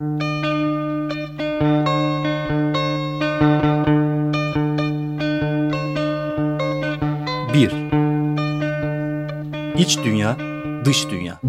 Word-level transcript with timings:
Bir. 0.00 0.10
İç 9.78 9.98
dünya, 10.04 10.36
dış 10.84 11.10
dünya. 11.10 11.40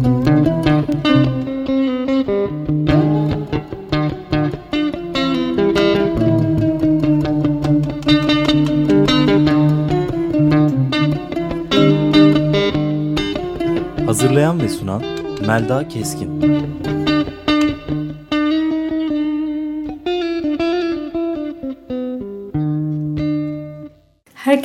Hazırlayan 14.06 14.60
ve 14.60 14.68
sunan 14.68 15.02
Melda 15.46 15.88
Keskin. 15.88 16.75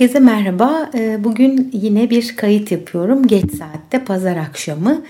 Herkese 0.02 0.20
merhaba. 0.20 0.90
Ee, 0.96 1.23
bugün 1.23 1.70
yine 1.73 2.10
bir 2.10 2.36
kayıt 2.36 2.72
yapıyorum. 2.72 3.28
Geç 3.28 3.52
saatte 3.52 4.04
pazar 4.05 4.38
akşamı. 4.38 5.02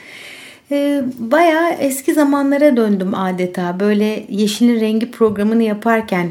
Ee, 0.71 1.01
bayağı 1.19 1.71
eski 1.71 2.13
zamanlara 2.13 2.77
döndüm 2.77 3.15
adeta. 3.15 3.79
Böyle 3.79 4.25
Yeşilin 4.29 4.79
Rengi 4.79 5.11
programını 5.11 5.63
yaparken 5.63 6.29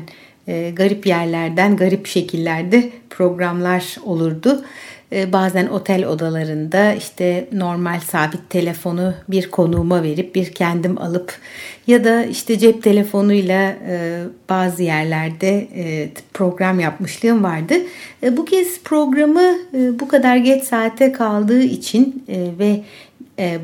e, 0.49 0.71
garip 0.71 1.07
yerlerden, 1.07 1.77
garip 1.77 2.07
şekillerde 2.07 2.91
programlar 3.11 3.97
olurdu. 4.05 4.65
Ee, 5.13 5.33
bazen 5.33 5.67
otel 5.67 6.07
odalarında 6.07 6.95
işte 6.95 7.49
normal 7.53 8.01
sabit 8.01 8.51
telefonu 8.51 9.15
bir 9.29 9.51
konuğuma 9.51 10.03
verip 10.03 10.35
bir 10.35 10.53
kendim 10.53 10.99
alıp 10.99 11.39
ya 11.87 12.05
da 12.05 12.25
işte 12.25 12.59
cep 12.59 12.83
telefonuyla 12.83 13.77
e, 13.89 14.23
bazı 14.49 14.83
yerlerde 14.83 15.69
e, 15.77 16.09
program 16.35 16.81
yapmışlığım 16.81 17.45
vardı. 17.45 17.75
E, 18.23 18.37
bu 18.37 18.45
kez 18.45 18.83
programı 18.83 19.55
bu 20.01 20.09
kadar 20.09 20.37
geç 20.37 20.65
saate 20.65 21.13
kaldığı 21.13 21.63
için 21.63 22.25
ve 22.59 22.81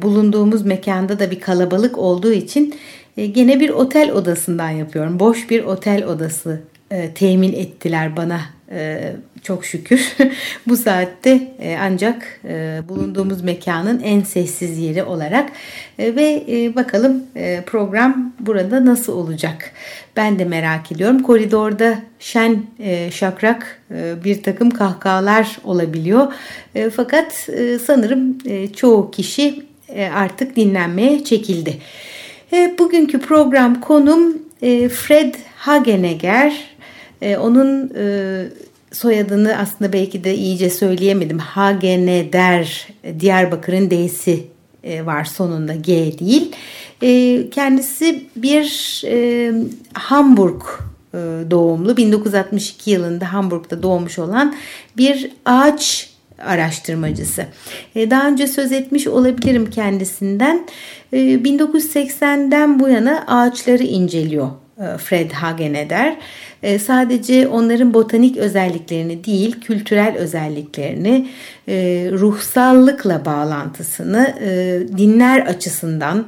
bulunduğumuz 0.03 0.67
mekanda 0.67 1.19
da 1.19 1.31
bir 1.31 1.41
kalabalık 1.41 1.99
olduğu 1.99 2.33
için 2.33 2.75
gene 3.17 3.61
bir 3.61 3.71
otel 3.71 4.13
odasından 4.13 4.71
yapıyorum. 4.71 5.21
Boş 5.21 5.51
bir 5.51 5.65
otel 5.65 6.05
odası 6.05 6.61
temin 7.15 7.53
ettiler 7.53 8.17
bana 8.17 8.41
çok 9.43 9.65
şükür 9.65 10.17
bu 10.67 10.77
saatte 10.77 11.55
e, 11.61 11.77
ancak 11.81 12.41
e, 12.45 12.81
bulunduğumuz 12.89 13.43
mekanın 13.43 14.01
en 14.01 14.21
sessiz 14.21 14.79
yeri 14.79 15.03
olarak 15.03 15.51
e, 15.99 16.17
ve 16.17 16.47
bakalım 16.77 17.23
program 17.67 18.33
burada 18.41 18.85
nasıl 18.85 19.13
olacak? 19.13 19.73
Ben 20.17 20.39
de 20.39 20.45
merak 20.45 20.93
ediyorum. 20.93 21.23
Koridorda 21.23 21.99
şen 22.19 22.63
şakrak 23.11 23.81
bir 24.25 24.43
takım 24.43 24.71
kahkahalar 24.71 25.59
olabiliyor. 25.65 26.33
Fakat 26.97 27.49
sanırım 27.87 28.39
çoğu 28.69 29.11
kişi 29.11 29.63
artık 30.15 30.57
dinlenmeye 30.57 31.25
çekildi. 31.25 31.79
Bugünkü 32.79 33.21
program 33.21 33.81
konum 33.81 34.39
Fred 34.89 35.35
Hagenegger 35.57 36.76
e, 37.27 37.37
onun 37.37 37.91
e, 37.97 38.47
soyadını 38.93 39.57
aslında 39.59 39.93
belki 39.93 40.25
de 40.25 40.35
iyice 40.35 40.71
söyleyemedim. 40.71 41.39
Hageneder, 41.39 42.89
Diyarbakır'ın 43.21 43.91
D'si 43.91 44.47
e, 44.85 45.07
var 45.07 45.25
sonunda 45.25 45.75
G 45.75 46.19
değil. 46.19 46.53
E, 47.03 47.51
kendisi 47.51 48.25
bir 48.37 49.03
e, 49.07 49.53
Hamburg 49.93 50.63
e, 51.15 51.19
doğumlu 51.51 51.97
1962 51.97 52.91
yılında 52.91 53.33
Hamburg'da 53.33 53.83
doğmuş 53.83 54.19
olan 54.19 54.55
bir 54.97 55.31
ağaç 55.45 56.11
araştırmacısı. 56.39 57.47
E, 57.95 58.11
daha 58.11 58.29
önce 58.29 58.47
söz 58.47 58.73
etmiş 58.73 59.07
olabilirim 59.07 59.71
kendisinden. 59.71 60.67
1980'den 61.13 62.77
e, 62.77 62.81
bu 62.81 62.89
yana 62.89 63.25
ağaçları 63.27 63.83
inceliyor 63.83 64.47
e, 64.47 64.66
Fred 64.77 65.33
Hageneder. 65.33 66.17
E, 66.63 66.79
sadece 66.79 67.49
onların 67.49 67.95
botanik 67.95 68.37
özelliklerini 68.37 69.25
değil, 69.25 69.61
kültürel 69.61 70.17
özelliklerini, 70.17 71.29
e, 71.69 71.75
ruhsallıkla 72.13 73.25
bağlantısını 73.25 74.35
dinler 74.99 75.41
açısından, 75.41 76.27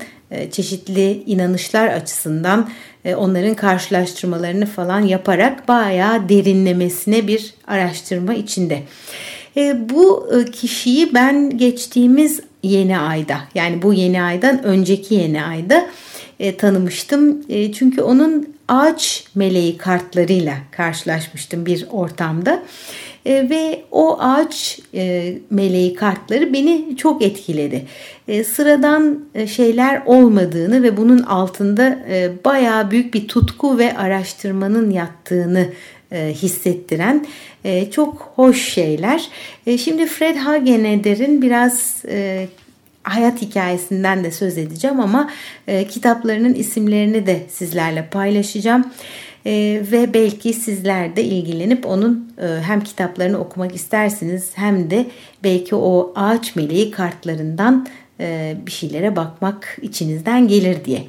çeşitli 0.50 1.22
inanışlar 1.26 1.88
açısından 1.88 2.68
onların 3.16 3.54
karşılaştırmalarını 3.54 4.66
falan 4.66 5.00
yaparak 5.00 5.68
bayağı 5.68 6.28
derinlemesine 6.28 7.26
bir 7.26 7.54
araştırma 7.66 8.34
içinde. 8.34 8.82
Bu 9.76 10.30
kişiyi 10.52 11.14
ben 11.14 11.58
geçtiğimiz 11.58 12.40
yeni 12.62 12.98
ayda 12.98 13.38
yani 13.54 13.82
bu 13.82 13.92
yeni 13.92 14.22
aydan 14.22 14.62
önceki 14.62 15.14
yeni 15.14 15.44
ayda 15.44 15.86
e, 16.40 16.56
tanımıştım. 16.56 17.42
E, 17.48 17.72
çünkü 17.72 18.02
onun 18.02 18.54
ağaç 18.68 19.24
meleği 19.34 19.76
kartlarıyla 19.76 20.54
karşılaşmıştım 20.70 21.66
bir 21.66 21.86
ortamda. 21.90 22.62
E, 23.26 23.50
ve 23.50 23.82
o 23.90 24.18
ağaç 24.20 24.80
meleği 25.50 25.94
kartları 25.94 26.52
beni 26.52 26.96
çok 26.96 27.22
etkiledi. 27.22 27.86
Sıradan 28.44 29.24
şeyler 29.46 30.02
olmadığını 30.06 30.82
ve 30.82 30.96
bunun 30.96 31.22
altında 31.22 31.98
e, 32.10 32.30
bayağı 32.44 32.90
büyük 32.90 33.14
bir 33.14 33.28
tutku 33.28 33.78
ve 33.78 33.96
araştırmanın 33.96 34.90
yattığını 34.90 35.66
hissettiren 36.12 37.26
çok 37.90 38.32
hoş 38.34 38.68
şeyler. 38.68 39.28
Şimdi 39.78 40.06
Fred 40.06 40.36
Hageneder'in 40.36 41.42
biraz 41.42 42.04
hayat 43.08 43.42
hikayesinden 43.42 44.24
de 44.24 44.30
söz 44.30 44.58
edeceğim 44.58 45.00
ama 45.00 45.30
e, 45.66 45.86
kitaplarının 45.86 46.54
isimlerini 46.54 47.26
de 47.26 47.42
sizlerle 47.48 48.08
paylaşacağım. 48.10 48.84
E, 49.46 49.82
ve 49.92 50.14
belki 50.14 50.52
sizler 50.52 51.16
de 51.16 51.24
ilgilenip 51.24 51.86
onun 51.86 52.32
e, 52.38 52.46
hem 52.62 52.80
kitaplarını 52.80 53.38
okumak 53.38 53.74
istersiniz 53.74 54.50
hem 54.54 54.90
de 54.90 55.06
belki 55.44 55.74
o 55.74 56.12
ağaç 56.16 56.56
meleği 56.56 56.90
kartlarından 56.90 57.86
e, 58.20 58.56
bir 58.66 58.70
şeylere 58.70 59.16
bakmak 59.16 59.78
içinizden 59.82 60.48
gelir 60.48 60.84
diye. 60.84 61.02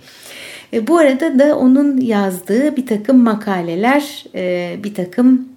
E, 0.73 0.87
bu 0.87 0.97
arada 0.97 1.39
da 1.39 1.57
onun 1.57 2.01
yazdığı 2.01 2.75
bir 2.75 2.87
takım 2.87 3.23
makaleler, 3.23 4.25
e, 4.35 4.75
bir 4.83 4.93
takım 4.93 5.49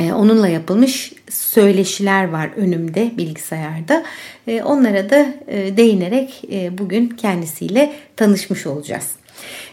onunla 0.00 0.48
yapılmış 0.48 1.12
söyleşiler 1.30 2.28
var 2.28 2.50
önümde 2.56 3.10
bilgisayarda. 3.16 4.04
E, 4.46 4.62
onlara 4.62 5.10
da 5.10 5.26
e, 5.46 5.76
değinerek 5.76 6.42
bugün 6.78 7.08
kendisiyle 7.08 7.92
tanışmış 8.16 8.66
olacağız. 8.66 9.10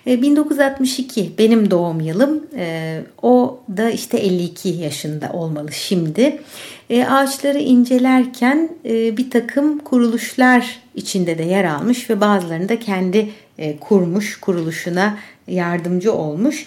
1962 0.05 1.31
benim 1.37 1.71
doğum 1.71 1.99
yılım. 1.99 2.43
O 3.21 3.59
da 3.77 3.89
işte 3.89 4.17
52 4.17 4.69
yaşında 4.69 5.29
olmalı 5.33 5.71
şimdi. 5.71 6.41
Ağaçları 7.09 7.59
incelerken 7.59 8.69
bir 8.83 9.29
takım 9.29 9.79
kuruluşlar 9.79 10.79
içinde 10.95 11.37
de 11.37 11.43
yer 11.43 11.63
almış 11.63 12.09
ve 12.09 12.21
bazılarını 12.21 12.69
da 12.69 12.79
kendi 12.79 13.29
kurmuş, 13.79 14.39
kuruluşuna 14.39 15.17
yardımcı 15.47 16.13
olmuş. 16.13 16.65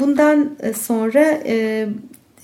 Bundan 0.00 0.50
sonra 0.80 1.38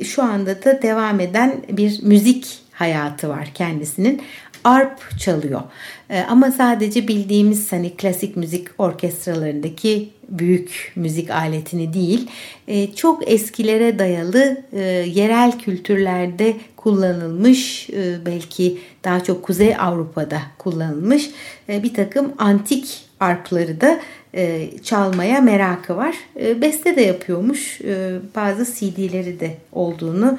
şu 0.04 0.22
anda 0.22 0.64
da 0.64 0.82
devam 0.82 1.20
eden 1.20 1.62
bir 1.68 2.02
müzik 2.02 2.58
hayatı 2.72 3.28
var 3.28 3.50
kendisinin. 3.54 4.22
Arp 4.64 5.18
çalıyor. 5.18 5.62
Ee, 6.10 6.20
ama 6.20 6.50
sadece 6.50 7.08
bildiğimiz 7.08 7.72
hani 7.72 7.96
klasik 7.96 8.36
müzik 8.36 8.68
orkestralarındaki 8.78 10.10
büyük 10.28 10.92
müzik 10.96 11.30
aletini 11.30 11.94
değil, 11.94 12.30
e, 12.68 12.94
çok 12.94 13.30
eskilere 13.30 13.98
dayalı 13.98 14.62
e, 14.72 14.80
yerel 15.14 15.58
kültürlerde 15.58 16.56
kullanılmış, 16.76 17.90
e, 17.90 18.26
belki 18.26 18.78
daha 19.04 19.24
çok 19.24 19.42
Kuzey 19.42 19.76
Avrupa'da 19.76 20.42
kullanılmış 20.58 21.30
bir 21.68 21.94
takım 21.94 22.32
antik 22.38 23.04
arpları 23.20 23.80
da 23.80 24.00
e, 24.36 24.68
çalmaya 24.84 25.40
merakı 25.40 25.96
var. 25.96 26.14
E, 26.40 26.60
beste 26.60 26.96
de 26.96 27.00
yapıyormuş. 27.00 27.80
E, 27.80 28.12
bazı 28.36 28.64
CD'leri 28.64 29.40
de 29.40 29.54
olduğunu 29.72 30.38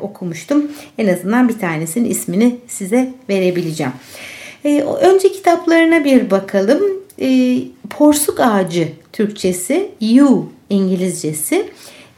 okumuştum. 0.00 0.70
En 0.98 1.08
azından 1.08 1.48
bir 1.48 1.58
tanesinin 1.58 2.10
ismini 2.10 2.56
size 2.68 3.12
verebileceğim. 3.28 3.92
Önce 5.00 5.32
kitaplarına 5.32 6.04
bir 6.04 6.30
bakalım. 6.30 6.82
Porsuk 7.90 8.40
Ağacı 8.40 8.88
Türkçesi, 9.12 9.90
U 10.22 10.48
İngilizcesi, 10.70 11.68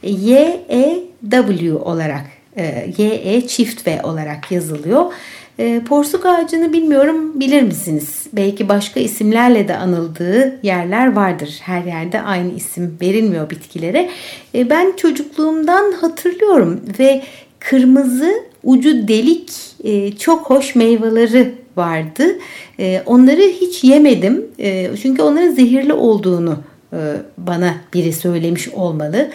Y, 0.03 0.65
E, 0.69 0.99
W 1.31 1.73
olarak, 1.73 2.25
e, 2.57 2.93
Y, 2.97 3.21
E 3.23 3.47
çift 3.47 3.87
V 3.87 4.01
olarak 4.03 4.51
yazılıyor. 4.51 5.05
E, 5.59 5.81
porsuk 5.87 6.25
ağacını 6.25 6.73
bilmiyorum 6.73 7.39
bilir 7.39 7.61
misiniz? 7.61 8.27
Belki 8.33 8.69
başka 8.69 8.99
isimlerle 8.99 9.67
de 9.67 9.75
anıldığı 9.75 10.59
yerler 10.63 11.13
vardır. 11.13 11.59
Her 11.61 11.83
yerde 11.83 12.21
aynı 12.21 12.53
isim 12.53 12.97
verilmiyor 13.01 13.49
bitkilere. 13.49 14.09
E, 14.55 14.69
ben 14.69 14.93
çocukluğumdan 14.97 15.91
hatırlıyorum 15.91 16.81
ve 16.99 17.23
kırmızı 17.59 18.33
ucu 18.63 19.07
delik 19.07 19.51
e, 19.83 20.11
çok 20.11 20.49
hoş 20.49 20.75
meyveleri 20.75 21.55
vardı. 21.77 22.39
E, 22.79 23.03
onları 23.05 23.41
hiç 23.41 23.83
yemedim 23.83 24.45
e, 24.59 24.89
çünkü 25.01 25.21
onların 25.21 25.51
zehirli 25.51 25.93
olduğunu 25.93 26.57
bana 27.37 27.75
biri 27.93 28.13
söylemiş 28.13 28.69
olmalı. 28.69 29.29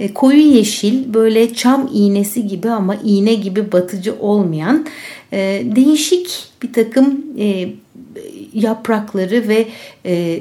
E, 0.00 0.14
koyu 0.14 0.40
yeşil 0.40 1.14
böyle 1.14 1.54
çam 1.54 1.90
iğnesi 1.92 2.46
gibi 2.46 2.70
ama 2.70 2.94
iğne 3.04 3.34
gibi 3.34 3.72
batıcı 3.72 4.14
olmayan 4.20 4.86
e, 5.32 5.62
değişik 5.64 6.48
bir 6.62 6.72
takım 6.72 7.24
yaprakları 8.52 9.48
ve 9.48 9.66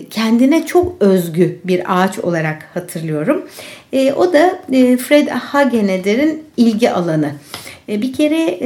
kendine 0.10 0.66
çok 0.66 1.02
özgü 1.02 1.60
bir 1.64 1.82
ağaç 1.88 2.20
olarak 2.20 2.70
hatırlıyorum. 2.74 3.46
O 4.16 4.34
da 4.34 4.60
Fred 4.98 5.28
Hageneder'in 5.28 6.44
ilgi 6.58 6.92
alanı. 6.92 7.32
Bir 7.88 8.14
kere 8.14 8.60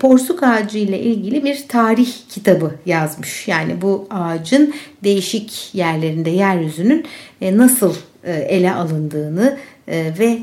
porsuk 0.00 0.42
ağacı 0.42 0.78
ile 0.78 1.00
ilgili 1.00 1.44
bir 1.44 1.64
tarih 1.68 2.12
kitabı 2.28 2.74
yazmış. 2.86 3.48
Yani 3.48 3.82
bu 3.82 4.06
ağacın 4.10 4.74
değişik 5.04 5.74
yerlerinde 5.74 6.30
yeryüzünün 6.30 7.04
e, 7.40 7.56
nasıl 7.56 7.94
e, 8.24 8.32
ele 8.32 8.72
alındığını 8.72 9.58
e, 9.88 10.12
ve 10.18 10.38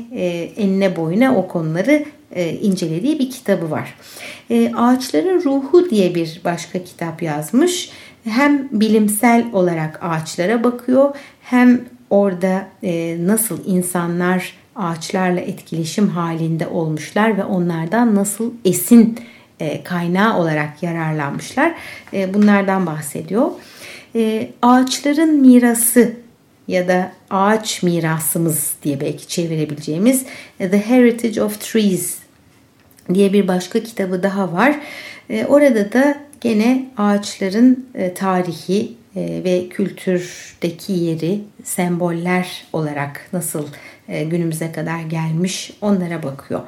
enine 0.56 0.96
boyuna 0.96 1.36
o 1.36 1.48
konuları 1.48 2.04
incelediği 2.62 3.18
bir 3.18 3.30
kitabı 3.30 3.70
var. 3.70 3.94
Ağaçların 4.76 5.42
Ruhu 5.44 5.90
diye 5.90 6.14
bir 6.14 6.40
başka 6.44 6.84
kitap 6.84 7.22
yazmış. 7.22 7.90
Hem 8.24 8.68
bilimsel 8.72 9.46
olarak 9.52 9.98
ağaçlara 10.02 10.64
bakıyor 10.64 11.16
hem 11.42 11.80
orada 12.10 12.68
nasıl 13.18 13.58
insanlar 13.66 14.54
ağaçlarla 14.76 15.40
etkileşim 15.40 16.08
halinde 16.08 16.66
olmuşlar 16.66 17.38
ve 17.38 17.44
onlardan 17.44 18.14
nasıl 18.14 18.52
esin 18.64 19.18
e, 19.60 19.82
kaynağı 19.82 20.38
olarak 20.38 20.82
yararlanmışlar. 20.82 21.74
E, 22.12 22.34
bunlardan 22.34 22.86
bahsediyor. 22.86 23.50
E, 24.14 24.50
ağaçların 24.62 25.40
mirası 25.40 26.12
ya 26.68 26.88
da 26.88 27.12
ağaç 27.30 27.82
mirasımız 27.82 28.72
diye 28.82 29.00
belki 29.00 29.28
çevirebileceğimiz 29.28 30.24
The 30.58 30.86
Heritage 30.86 31.42
of 31.42 31.60
Trees 31.60 32.16
diye 33.14 33.32
bir 33.32 33.48
başka 33.48 33.82
kitabı 33.82 34.22
daha 34.22 34.52
var. 34.52 34.80
Orada 35.48 35.92
da 35.92 36.18
gene 36.40 36.88
ağaçların 36.96 37.86
tarihi 38.14 38.92
ve 39.16 39.68
kültürdeki 39.68 40.92
yeri 40.92 41.40
semboller 41.64 42.64
olarak 42.72 43.28
nasıl 43.32 43.66
günümüze 44.08 44.72
kadar 44.72 45.00
gelmiş 45.00 45.72
onlara 45.80 46.22
bakıyor. 46.22 46.60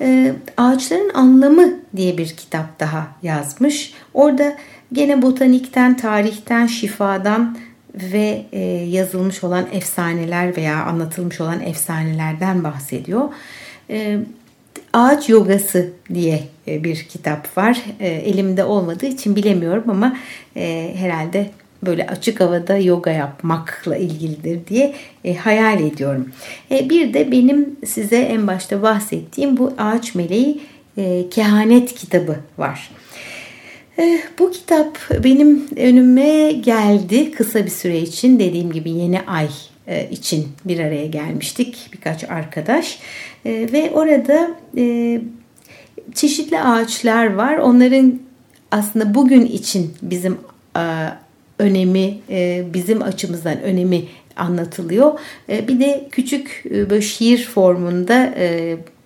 Ee, 0.00 0.32
ağaçların 0.56 1.10
Anlamı 1.14 1.74
diye 1.96 2.18
bir 2.18 2.28
kitap 2.28 2.80
daha 2.80 3.06
yazmış. 3.22 3.94
Orada 4.14 4.56
gene 4.92 5.22
botanikten, 5.22 5.96
tarihten, 5.96 6.66
şifadan 6.66 7.58
ve 7.94 8.46
e, 8.52 8.60
yazılmış 8.70 9.44
olan 9.44 9.66
efsaneler 9.72 10.56
veya 10.56 10.84
anlatılmış 10.84 11.40
olan 11.40 11.60
efsanelerden 11.60 12.64
bahsediyor. 12.64 13.28
Ağaç 14.92 15.28
Yogası 15.28 15.92
diye 16.14 16.42
e, 16.68 16.84
bir 16.84 16.96
kitap 16.96 17.58
var. 17.58 17.82
E, 18.00 18.08
elimde 18.08 18.64
olmadığı 18.64 19.06
için 19.06 19.36
bilemiyorum 19.36 19.84
ama 19.90 20.16
herhalde 20.94 21.50
böyle 21.86 22.06
açık 22.06 22.40
havada 22.40 22.78
yoga 22.78 23.10
yapmakla 23.10 23.96
ilgilidir 23.96 24.66
diye 24.66 24.94
e, 25.24 25.34
hayal 25.34 25.80
ediyorum. 25.80 26.32
E, 26.70 26.90
bir 26.90 27.14
de 27.14 27.32
benim 27.32 27.76
size 27.86 28.16
en 28.16 28.46
başta 28.46 28.82
bahsettiğim 28.82 29.56
bu 29.56 29.72
Ağaç 29.78 30.14
Meleği 30.14 30.60
e, 30.96 31.28
Kehanet 31.30 31.94
kitabı 31.94 32.36
var. 32.58 32.90
E, 33.98 34.20
bu 34.38 34.50
kitap 34.50 34.98
benim 35.24 35.66
önüme 35.76 36.52
geldi 36.52 37.32
kısa 37.32 37.64
bir 37.64 37.70
süre 37.70 37.98
için 37.98 38.38
dediğim 38.38 38.72
gibi 38.72 38.90
yeni 38.90 39.20
ay 39.20 39.48
e, 39.86 40.10
için 40.10 40.48
bir 40.64 40.78
araya 40.78 41.06
gelmiştik 41.06 41.88
birkaç 41.92 42.24
arkadaş 42.24 42.98
e, 43.44 43.68
ve 43.72 43.90
orada 43.94 44.50
çeşitli 46.14 46.60
ağaçlar 46.60 47.34
var. 47.34 47.56
Onların 47.58 48.20
aslında 48.70 49.14
bugün 49.14 49.46
için 49.46 49.94
bizim 50.02 50.38
önemi 51.58 52.18
e, 52.30 52.64
bizim 52.74 53.02
açımızdan 53.02 53.62
önemi 53.62 54.02
anlatılıyor. 54.36 55.18
E, 55.48 55.68
bir 55.68 55.80
de 55.80 56.08
küçük 56.10 56.62
e, 56.70 56.90
böyle 56.90 57.02
şiir 57.02 57.44
formunda 57.44 58.34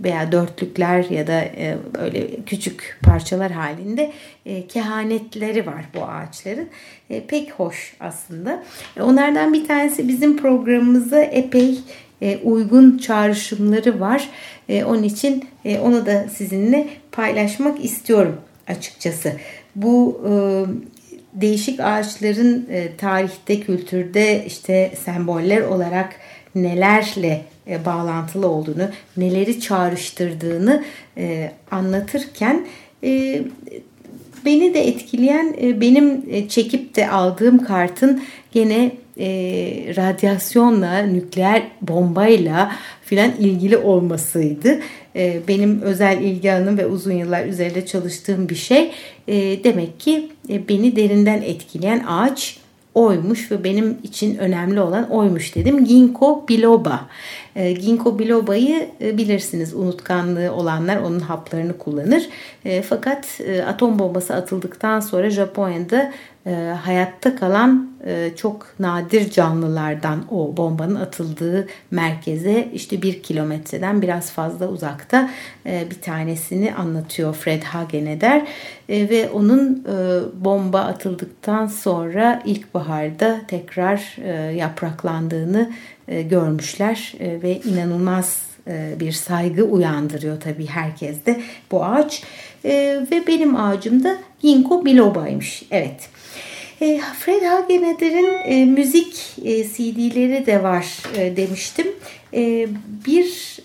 veya 0.00 0.32
dörtlükler 0.32 1.04
ya 1.10 1.26
da 1.26 1.44
böyle 1.98 2.26
küçük 2.46 2.98
parçalar 3.02 3.52
halinde 3.52 4.12
kehanetleri 4.68 5.66
var 5.66 5.84
bu 5.94 6.04
ağaçların. 6.04 6.68
Pek 7.28 7.50
hoş 7.50 7.96
aslında. 8.00 8.62
Onlardan 9.00 9.52
bir 9.52 9.68
tanesi 9.68 10.08
bizim 10.08 10.36
programımıza 10.36 11.20
epey 11.20 11.78
uygun 12.44 12.98
çağrışımları 12.98 14.00
var. 14.00 14.28
Onun 14.68 15.02
için 15.02 15.44
onu 15.82 16.06
da 16.06 16.28
sizinle 16.28 16.88
paylaşmak 17.12 17.84
istiyorum 17.84 18.36
açıkçası. 18.68 19.32
Bu 19.76 20.20
değişik 21.40 21.80
ağaçların 21.80 22.66
e, 22.70 22.96
tarihte, 22.96 23.60
kültürde 23.60 24.44
işte 24.46 24.92
semboller 25.04 25.60
olarak 25.60 26.14
nelerle 26.54 27.44
e, 27.70 27.84
bağlantılı 27.84 28.48
olduğunu, 28.48 28.88
neleri 29.16 29.60
çağrıştırdığını 29.60 30.84
e, 31.16 31.52
anlatırken 31.70 32.66
e, 33.04 33.42
beni 34.44 34.74
de 34.74 34.88
etkileyen 34.88 35.56
e, 35.62 35.80
benim 35.80 36.24
e, 36.30 36.48
çekip 36.48 36.96
de 36.96 37.10
aldığım 37.10 37.64
kartın 37.64 38.22
gene 38.52 38.92
e, 39.18 39.26
radyasyonla, 39.96 40.98
nükleer 40.98 41.62
bombayla 41.82 42.72
filan 43.04 43.30
ilgili 43.38 43.76
olmasıydı. 43.76 44.78
E, 45.16 45.40
benim 45.48 45.80
özel 45.82 46.22
ilgi 46.22 46.52
alanım 46.52 46.78
ve 46.78 46.86
uzun 46.86 47.12
yıllar 47.12 47.46
üzerinde 47.46 47.86
çalıştığım 47.86 48.48
bir 48.48 48.54
şey. 48.54 48.90
E, 49.28 49.64
demek 49.64 50.00
ki 50.00 50.28
e, 50.48 50.68
beni 50.68 50.96
derinden 50.96 51.42
etkileyen 51.42 52.04
ağaç 52.08 52.58
oymuş 52.94 53.50
ve 53.50 53.64
benim 53.64 53.98
için 54.02 54.36
önemli 54.36 54.80
olan 54.80 55.10
oymuş 55.10 55.54
dedim. 55.54 55.84
Ginkgo 55.84 56.44
biloba. 56.48 57.06
E, 57.58 57.72
Ginkgo 57.72 58.18
biloba'yı 58.18 58.88
e, 59.00 59.18
bilirsiniz 59.18 59.74
unutkanlığı 59.74 60.52
olanlar 60.52 60.96
onun 60.96 61.20
haplarını 61.20 61.78
kullanır. 61.78 62.28
E, 62.64 62.82
fakat 62.82 63.40
atom 63.66 63.98
bombası 63.98 64.34
atıldıktan 64.34 65.00
sonra 65.00 65.30
Japonya'da 65.30 66.12
hayatta 66.84 67.36
kalan 67.36 67.90
çok 68.36 68.66
nadir 68.78 69.30
canlılardan 69.30 70.24
o 70.30 70.56
bombanın 70.56 70.94
atıldığı 70.94 71.68
merkeze 71.90 72.68
işte 72.72 73.02
bir 73.02 73.22
kilometreden 73.22 74.02
biraz 74.02 74.30
fazla 74.30 74.68
uzakta 74.68 75.30
bir 75.64 76.00
tanesini 76.02 76.74
anlatıyor 76.74 77.34
Fred 77.34 77.62
Hageneder 77.62 78.46
ve 78.88 79.30
onun 79.30 79.84
bomba 80.34 80.80
atıldıktan 80.80 81.66
sonra 81.66 82.42
ilkbaharda 82.44 83.40
tekrar 83.48 84.16
yapraklandığını 84.52 85.70
e, 86.08 86.22
görmüşler 86.22 87.14
e, 87.20 87.42
ve 87.42 87.60
inanılmaz 87.60 88.42
e, 88.68 88.94
bir 89.00 89.12
saygı 89.12 89.64
uyandırıyor 89.64 90.40
tabii 90.40 90.66
herkeste 90.66 91.40
bu 91.70 91.84
ağaç. 91.84 92.22
Ve 92.64 93.26
benim 93.26 93.56
ağacım 93.56 94.04
da 94.04 94.18
Ginkgo 94.42 94.84
biloba'ymış. 94.84 95.62
Evet. 95.70 96.08
E, 96.80 97.00
Fred 97.18 97.42
Hageneder'in 97.42 98.70
müzik 98.72 99.14
CD'leri 99.44 100.46
de 100.46 100.62
var 100.62 101.02
demiştim. 101.36 101.86
Bir 103.06 103.58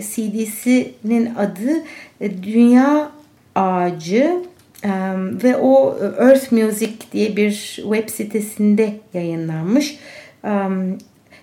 CD'sinin 0.00 1.34
adı 1.34 1.82
Dünya 2.42 3.10
Ağacı 3.54 4.36
ve 5.44 5.56
o 5.56 5.98
Earth 6.20 6.52
Music 6.52 6.92
diye 7.12 7.36
bir 7.36 7.52
web 7.82 8.08
sitesinde 8.08 8.92
yayınlanmış. 9.14 9.98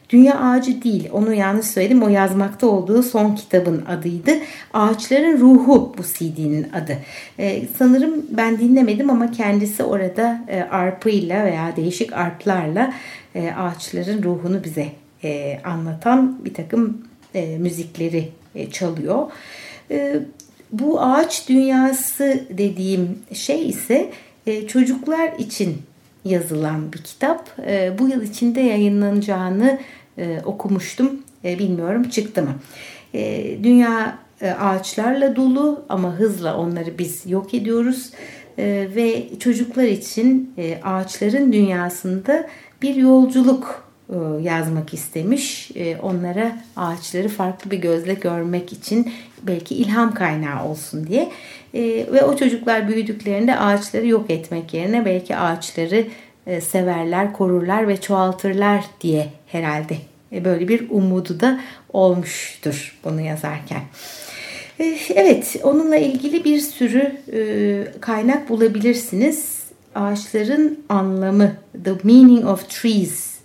Dünya 0.09 0.39
ağacı 0.39 0.83
değil. 0.83 1.09
Onu 1.11 1.33
yanlış 1.33 1.65
söyledim. 1.65 2.03
O 2.03 2.09
yazmakta 2.09 2.67
olduğu 2.67 3.03
son 3.03 3.35
kitabın 3.35 3.85
adıydı. 3.85 4.31
Ağaçların 4.73 5.39
ruhu 5.39 5.95
bu 5.97 6.03
CD'nin 6.03 6.67
adı. 6.73 6.97
Ee, 7.39 7.63
sanırım 7.77 8.25
ben 8.29 8.59
dinlemedim 8.59 9.09
ama 9.09 9.31
kendisi 9.31 9.83
orada 9.83 10.41
e, 10.47 10.61
arpıyla 10.61 11.45
veya 11.45 11.75
değişik 11.75 12.13
arplarla 12.13 12.93
e, 13.35 13.51
ağaçların 13.51 14.23
ruhunu 14.23 14.63
bize 14.63 14.87
e, 15.23 15.59
anlatan 15.63 16.45
bir 16.45 16.53
takım 16.53 17.07
e, 17.35 17.57
müzikleri 17.57 18.29
e, 18.55 18.69
çalıyor. 18.69 19.31
E, 19.91 20.19
bu 20.71 21.01
ağaç 21.01 21.49
dünyası 21.49 22.43
dediğim 22.49 23.19
şey 23.33 23.69
ise 23.69 24.09
e, 24.47 24.67
çocuklar 24.67 25.33
için 25.37 25.77
yazılan 26.25 26.93
bir 26.93 26.97
kitap. 26.97 27.49
E, 27.67 27.99
bu 27.99 28.07
yıl 28.07 28.21
içinde 28.21 28.61
yayınlanacağını 28.61 29.79
e, 30.17 30.41
okumuştum. 30.45 31.21
E, 31.45 31.59
bilmiyorum 31.59 32.09
çıktı 32.09 32.41
mı. 32.41 32.55
E, 33.13 33.43
dünya 33.63 34.17
ağaçlarla 34.59 35.35
dolu 35.35 35.85
ama 35.89 36.15
hızla 36.15 36.57
onları 36.57 36.97
biz 36.97 37.25
yok 37.25 37.53
ediyoruz. 37.53 38.11
Ve 38.57 39.29
çocuklar 39.39 39.83
için 39.83 40.53
ağaçların 40.83 41.53
dünyasında 41.53 42.47
bir 42.81 42.95
yolculuk 42.95 43.89
yazmak 44.41 44.93
istemiş. 44.93 45.71
Onlara 46.01 46.57
ağaçları 46.75 47.29
farklı 47.29 47.71
bir 47.71 47.77
gözle 47.77 48.13
görmek 48.13 48.73
için 48.73 49.11
belki 49.43 49.75
ilham 49.75 50.13
kaynağı 50.13 50.65
olsun 50.65 51.07
diye. 51.07 51.31
E, 51.75 51.81
ve 52.11 52.23
o 52.23 52.37
çocuklar 52.37 52.87
büyüdüklerinde 52.87 53.59
ağaçları 53.59 54.07
yok 54.07 54.29
etmek 54.29 54.73
yerine 54.73 55.05
belki 55.05 55.37
ağaçları 55.37 56.05
severler, 56.61 57.33
korurlar 57.33 57.87
ve 57.87 58.01
çoğaltırlar 58.01 58.85
diye 59.01 59.27
herhalde 59.47 59.97
böyle 60.31 60.67
bir 60.67 60.89
umudu 60.89 61.39
da 61.39 61.59
olmuştur 61.93 62.99
bunu 63.03 63.21
yazarken. 63.21 63.81
Evet, 65.09 65.55
onunla 65.63 65.97
ilgili 65.97 66.43
bir 66.43 66.59
sürü 66.59 67.11
kaynak 68.01 68.49
bulabilirsiniz. 68.49 69.65
Ağaçların 69.95 70.79
anlamı, 70.89 71.51
The 71.83 71.91
Meaning 72.03 72.45
of 72.45 72.69
Trees 72.69 73.35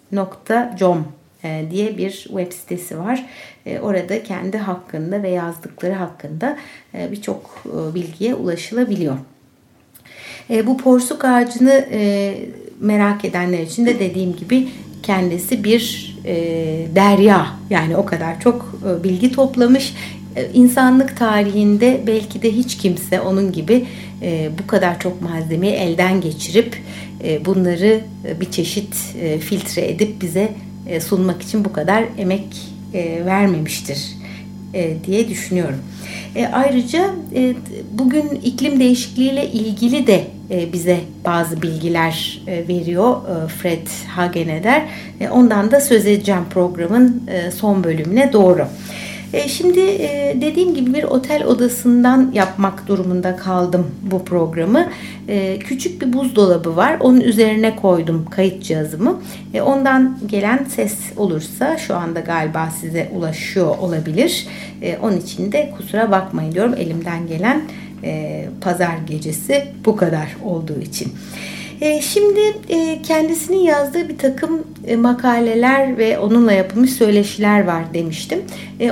.com 0.78 0.98
e, 0.98 1.04
diye 1.70 1.98
bir 1.98 2.10
web 2.10 2.52
sitesi 2.52 2.98
var. 2.98 3.26
E, 3.66 3.78
orada 3.78 4.22
kendi 4.22 4.58
hakkında 4.58 5.22
ve 5.22 5.28
yazdıkları 5.28 5.92
hakkında 5.92 6.56
e, 6.94 7.12
birçok 7.12 7.64
bilgiye 7.94 8.34
ulaşılabiliyor. 8.34 9.16
Bu 10.66 10.76
porsuk 10.76 11.24
ağacını 11.24 11.84
merak 12.80 13.24
edenler 13.24 13.58
için 13.58 13.86
de 13.86 13.98
dediğim 13.98 14.36
gibi 14.36 14.68
kendisi 15.02 15.64
bir 15.64 16.16
derya 16.94 17.46
yani 17.70 17.96
o 17.96 18.06
kadar 18.06 18.40
çok 18.40 18.80
bilgi 19.04 19.32
toplamış. 19.32 19.94
İnsanlık 20.54 21.16
tarihinde 21.16 22.00
belki 22.06 22.42
de 22.42 22.52
hiç 22.52 22.76
kimse 22.76 23.20
onun 23.20 23.52
gibi 23.52 23.86
bu 24.58 24.66
kadar 24.66 25.00
çok 25.00 25.22
malzemeyi 25.22 25.72
elden 25.72 26.20
geçirip 26.20 26.76
e, 27.24 27.44
bunları 27.44 28.00
e, 28.28 28.40
bir 28.40 28.50
çeşit 28.50 28.94
e, 29.20 29.38
filtre 29.38 29.88
edip 29.88 30.22
bize 30.22 30.52
sunmak 31.00 31.42
için 31.42 31.64
bu 31.64 31.72
kadar 31.72 32.04
emek 32.18 32.46
vermemiştir 33.26 34.16
diye 35.06 35.28
düşünüyorum. 35.28 35.78
Ayrıca 36.52 37.10
bugün 37.92 38.28
iklim 38.44 38.80
değişikliğiyle 38.80 39.50
ilgili 39.50 40.06
de 40.06 40.24
bize 40.72 41.00
bazı 41.24 41.62
bilgiler 41.62 42.42
veriyor 42.46 43.16
Fred 43.48 43.86
Hageneder. 44.08 44.82
Ondan 45.30 45.70
da 45.70 45.80
söz 45.80 46.06
edeceğim 46.06 46.44
programın 46.50 47.22
son 47.56 47.84
bölümüne 47.84 48.32
doğru. 48.32 48.66
E, 49.32 49.48
şimdi 49.48 49.80
e, 49.80 50.36
dediğim 50.40 50.74
gibi 50.74 50.94
bir 50.94 51.02
otel 51.02 51.44
odasından 51.44 52.30
yapmak 52.34 52.88
durumunda 52.88 53.36
kaldım 53.36 53.86
bu 54.02 54.24
programı. 54.24 54.88
E, 55.28 55.58
küçük 55.58 56.02
bir 56.02 56.12
buzdolabı 56.12 56.76
var. 56.76 56.96
Onun 57.00 57.20
üzerine 57.20 57.76
koydum 57.76 58.26
kayıt 58.30 58.62
cihazımı. 58.62 59.20
Ondan 59.64 60.18
gelen 60.26 60.64
ses 60.64 60.94
olursa 61.16 61.78
şu 61.78 61.96
anda 61.96 62.20
galiba 62.20 62.68
size 62.80 63.10
ulaşıyor 63.14 63.78
olabilir. 63.78 64.46
Onun 65.02 65.16
için 65.16 65.52
de 65.52 65.72
kusura 65.76 66.10
bakmayın 66.10 66.52
diyorum 66.52 66.74
elimden 66.74 67.26
gelen 67.26 67.62
pazar 68.60 68.98
gecesi 69.06 69.64
bu 69.84 69.96
kadar 69.96 70.36
olduğu 70.44 70.80
için. 70.80 71.12
E, 71.80 72.00
şimdi 72.00 72.40
e, 72.68 73.02
kendisinin 73.02 73.58
yazdığı 73.58 74.08
bir 74.08 74.18
takım 74.18 74.66
e, 74.86 74.96
makaleler 74.96 75.98
ve 75.98 76.18
onunla 76.18 76.52
yapılmış 76.52 76.92
söyleşiler 76.92 77.64
var 77.64 77.94
demiştim. 77.94 78.42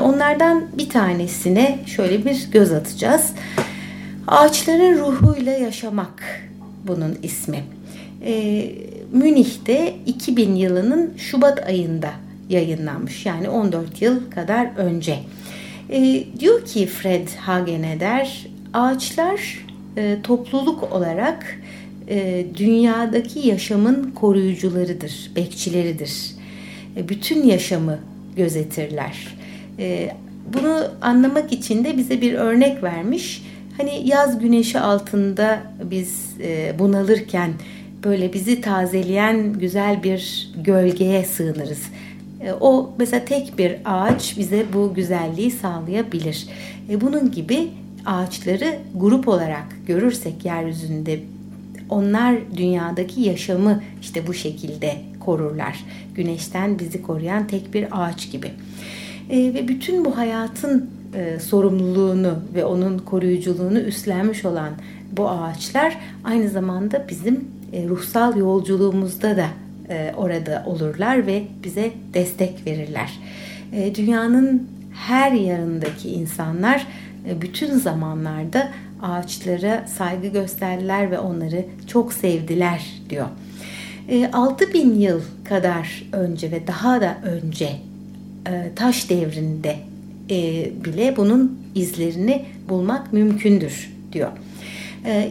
Onlardan 0.00 0.64
bir 0.78 0.88
tanesine 0.88 1.78
şöyle 1.87 2.25
bir 2.25 2.49
göz 2.52 2.73
atacağız. 2.73 3.33
Ağaçların 4.26 4.99
ruhuyla 4.99 5.52
yaşamak 5.52 6.25
bunun 6.87 7.18
ismi. 7.23 7.64
Münih'te 9.12 9.95
2000 10.07 10.54
yılının 10.54 11.14
Şubat 11.16 11.66
ayında 11.66 12.11
yayınlanmış. 12.49 13.26
Yani 13.26 13.49
14 13.49 14.02
yıl 14.02 14.30
kadar 14.30 14.71
önce. 14.76 15.18
diyor 16.38 16.64
ki 16.64 16.87
Fred 16.87 17.28
Hageneder, 17.28 18.47
ağaçlar 18.73 19.66
topluluk 20.23 20.92
olarak 20.92 21.59
e, 22.09 22.47
dünyadaki 22.55 23.49
yaşamın 23.49 24.11
koruyucularıdır, 24.11 25.31
bekçileridir. 25.37 26.35
E, 26.97 27.09
bütün 27.09 27.43
yaşamı 27.47 27.99
gözetirler. 28.37 29.37
E, 29.79 30.11
bunu 30.55 30.85
anlamak 31.03 31.53
için 31.53 31.85
de 31.85 31.97
bize 31.97 32.21
bir 32.21 32.35
örnek 32.35 32.83
vermiş. 32.83 33.43
Hani 33.77 34.09
yaz 34.09 34.38
güneşi 34.38 34.81
altında 34.81 35.62
biz 35.91 36.31
e, 36.43 36.79
bunalırken 36.79 37.50
böyle 38.05 38.33
bizi 38.33 38.61
tazeleyen 38.61 39.53
güzel 39.53 40.03
bir 40.03 40.53
gölgeye 40.65 41.25
sığınırız. 41.25 41.83
E, 42.41 42.53
o 42.53 42.91
mesela 42.99 43.25
tek 43.25 43.59
bir 43.59 43.77
ağaç 43.85 44.38
bize 44.38 44.65
bu 44.73 44.95
güzelliği 44.95 45.50
sağlayabilir. 45.50 46.47
E, 46.91 47.00
bunun 47.00 47.31
gibi 47.31 47.69
ağaçları 48.07 48.79
grup 48.95 49.29
olarak 49.29 49.67
görürsek 49.87 50.45
yeryüzünde 50.45 51.21
onlar 51.88 52.37
dünyadaki 52.57 53.21
yaşamı 53.21 53.83
işte 54.00 54.26
bu 54.26 54.35
şekilde 54.35 54.97
korurlar. 55.21 55.85
Güneşten 56.14 56.78
bizi 56.78 57.02
koruyan 57.02 57.47
tek 57.47 57.75
bir 57.75 57.87
ağaç 57.90 58.30
gibi. 58.33 58.50
E, 59.30 59.54
ve 59.54 59.68
bütün 59.68 60.04
bu 60.04 60.16
hayatın 60.16 60.90
e, 61.14 61.40
sorumluluğunu 61.40 62.38
ve 62.54 62.64
onun 62.64 62.99
koruyuculuğunu 62.99 63.78
üstlenmiş 63.78 64.45
olan 64.45 64.71
bu 65.12 65.28
ağaçlar 65.28 65.99
aynı 66.25 66.49
zamanda 66.49 67.07
bizim 67.09 67.49
e, 67.73 67.88
ruhsal 67.88 68.37
yolculuğumuzda 68.37 69.37
da 69.37 69.47
e, 69.88 70.12
orada 70.16 70.64
olurlar 70.66 71.26
ve 71.26 71.42
bize 71.64 71.90
destek 72.14 72.66
verirler. 72.66 73.18
E, 73.73 73.95
dünyanın 73.95 74.68
her 74.95 75.33
yanındaki 75.33 76.09
insanlar 76.09 76.87
e, 77.28 77.42
bütün 77.42 77.78
zamanlarda 77.78 78.68
ağaçlara 79.02 79.87
saygı 79.99 80.26
gösterdiler 80.26 81.11
ve 81.11 81.19
onları 81.19 81.64
çok 81.87 82.12
sevdiler 82.12 82.87
diyor. 83.11 83.26
6000 84.33 84.90
e, 84.90 85.05
yıl 85.05 85.21
kadar 85.45 86.05
önce 86.12 86.50
ve 86.50 86.67
daha 86.67 87.00
da 87.00 87.19
önce 87.25 87.71
e, 88.49 88.71
taş 88.76 89.11
devrinde 89.11 89.76
e, 90.31 90.71
bile 90.85 91.17
bunun 91.17 91.59
izlerini 91.75 92.45
bulmak 92.69 93.12
mümkündür 93.12 93.93
diyor. 94.12 94.31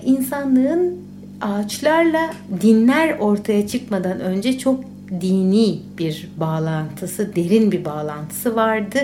İnsanlığın 0.06 0.98
ağaçlarla 1.42 2.34
dinler 2.62 3.20
ortaya 3.20 3.68
çıkmadan 3.68 4.20
önce 4.20 4.60
çok 4.60 4.84
dini 5.22 5.80
bir 5.98 6.30
bağlantısı, 6.38 7.36
derin 7.36 7.72
bir 7.72 7.86
bağlantısı 7.86 8.56
vardı 8.56 9.00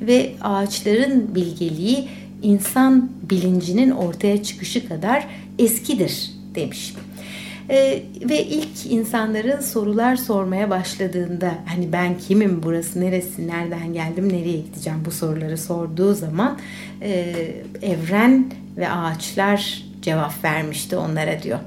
ve 0.00 0.32
ağaçların 0.40 1.34
bilgeliği 1.34 2.08
insan 2.44 3.10
bilincinin 3.30 3.90
ortaya 3.90 4.42
çıkışı 4.42 4.88
kadar 4.88 5.26
eskidir 5.58 6.30
demiş. 6.54 6.94
Ee, 7.70 8.02
ve 8.28 8.44
ilk 8.44 8.86
insanların 8.90 9.60
sorular 9.60 10.16
sormaya 10.16 10.70
başladığında 10.70 11.54
hani 11.66 11.92
ben 11.92 12.18
kimim 12.18 12.62
burası 12.62 13.00
neresi 13.00 13.48
nereden 13.48 13.92
geldim 13.92 14.28
nereye 14.32 14.56
gideceğim 14.56 14.98
bu 15.04 15.10
soruları 15.10 15.58
sorduğu 15.58 16.14
zaman 16.14 16.58
e, 17.02 17.34
evren 17.82 18.44
ve 18.76 18.90
ağaçlar 18.90 19.84
cevap 20.02 20.44
vermişti 20.44 20.96
onlara 20.96 21.42
diyor. 21.42 21.58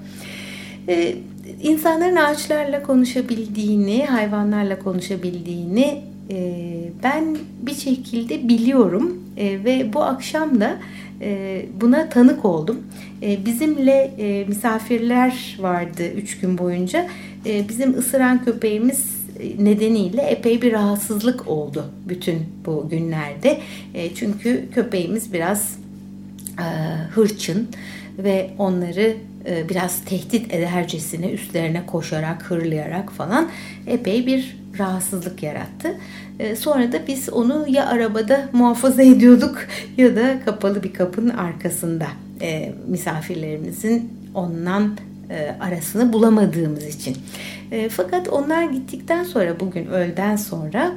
E, 0.88 1.16
insanların 1.62 2.16
ağaçlarla 2.16 2.84
konuşabildiğini 2.84 4.06
hayvanlarla 4.06 4.80
konuşabildiğini 4.80 6.02
e, 6.32 6.64
ben 7.04 7.38
bir 7.62 7.76
şekilde 7.76 8.48
biliyorum 8.48 9.27
e, 9.38 9.64
ve 9.64 9.94
bu 9.94 10.04
akşam 10.04 10.62
da 10.62 10.78
e, 11.22 11.62
buna 11.82 12.10
tanık 12.10 12.46
oldum. 12.46 12.84
E, 13.22 13.46
bizimle 13.46 14.12
e, 14.18 14.46
misafirler 14.46 15.58
vardı 15.60 16.12
üç 16.12 16.40
gün 16.40 16.58
boyunca. 16.58 17.08
E, 17.46 17.70
bizim 17.70 18.00
ısıran 18.00 18.46
köpeğimiz 18.46 19.18
nedeniyle 19.60 20.22
epey 20.22 20.62
bir 20.62 20.74
rahatsızlık 20.74 21.48
oldu 21.48 21.86
bütün 22.06 22.46
bu 22.66 22.90
günlerde. 22.90 23.60
E, 23.94 24.16
çünkü 24.16 24.66
köpeğimiz 24.74 25.34
biraz 25.34 25.80
e, 26.60 26.66
hırçın 27.14 27.68
ve 28.18 28.50
onları 28.58 29.18
e, 29.46 29.70
biraz 29.70 30.06
tehdit 30.06 30.54
edercesine 30.54 31.32
üstlerine 31.32 31.86
koşarak, 31.86 32.52
hırlayarak 32.52 33.12
falan 33.12 33.50
epey 33.88 34.28
bir 34.28 34.58
rahatsızlık 34.80 35.44
yarattı. 35.44 35.96
E, 36.40 36.56
sonra 36.56 36.92
da 36.92 37.08
biz 37.08 37.30
onu 37.30 37.66
ya 37.70 37.88
arabada 37.88 38.50
muhafaza 38.54 39.04
ediyorduk 39.04 39.68
ya 39.98 40.16
da 40.16 40.40
kapalı 40.46 40.84
bir 40.84 40.94
kapının 40.94 41.30
arkasında 41.30 42.08
e, 42.42 42.74
misafirlerimizin 42.88 44.14
ondan 44.36 44.98
e, 45.30 45.56
arasını 45.60 46.14
bulamadığımız 46.14 46.86
için. 46.86 47.18
E, 47.72 47.90
fakat 47.90 48.30
onlar 48.30 48.64
gittikten 48.64 49.24
sonra 49.24 49.60
bugün 49.60 49.86
öğleden 49.86 50.36
sonra 50.36 50.94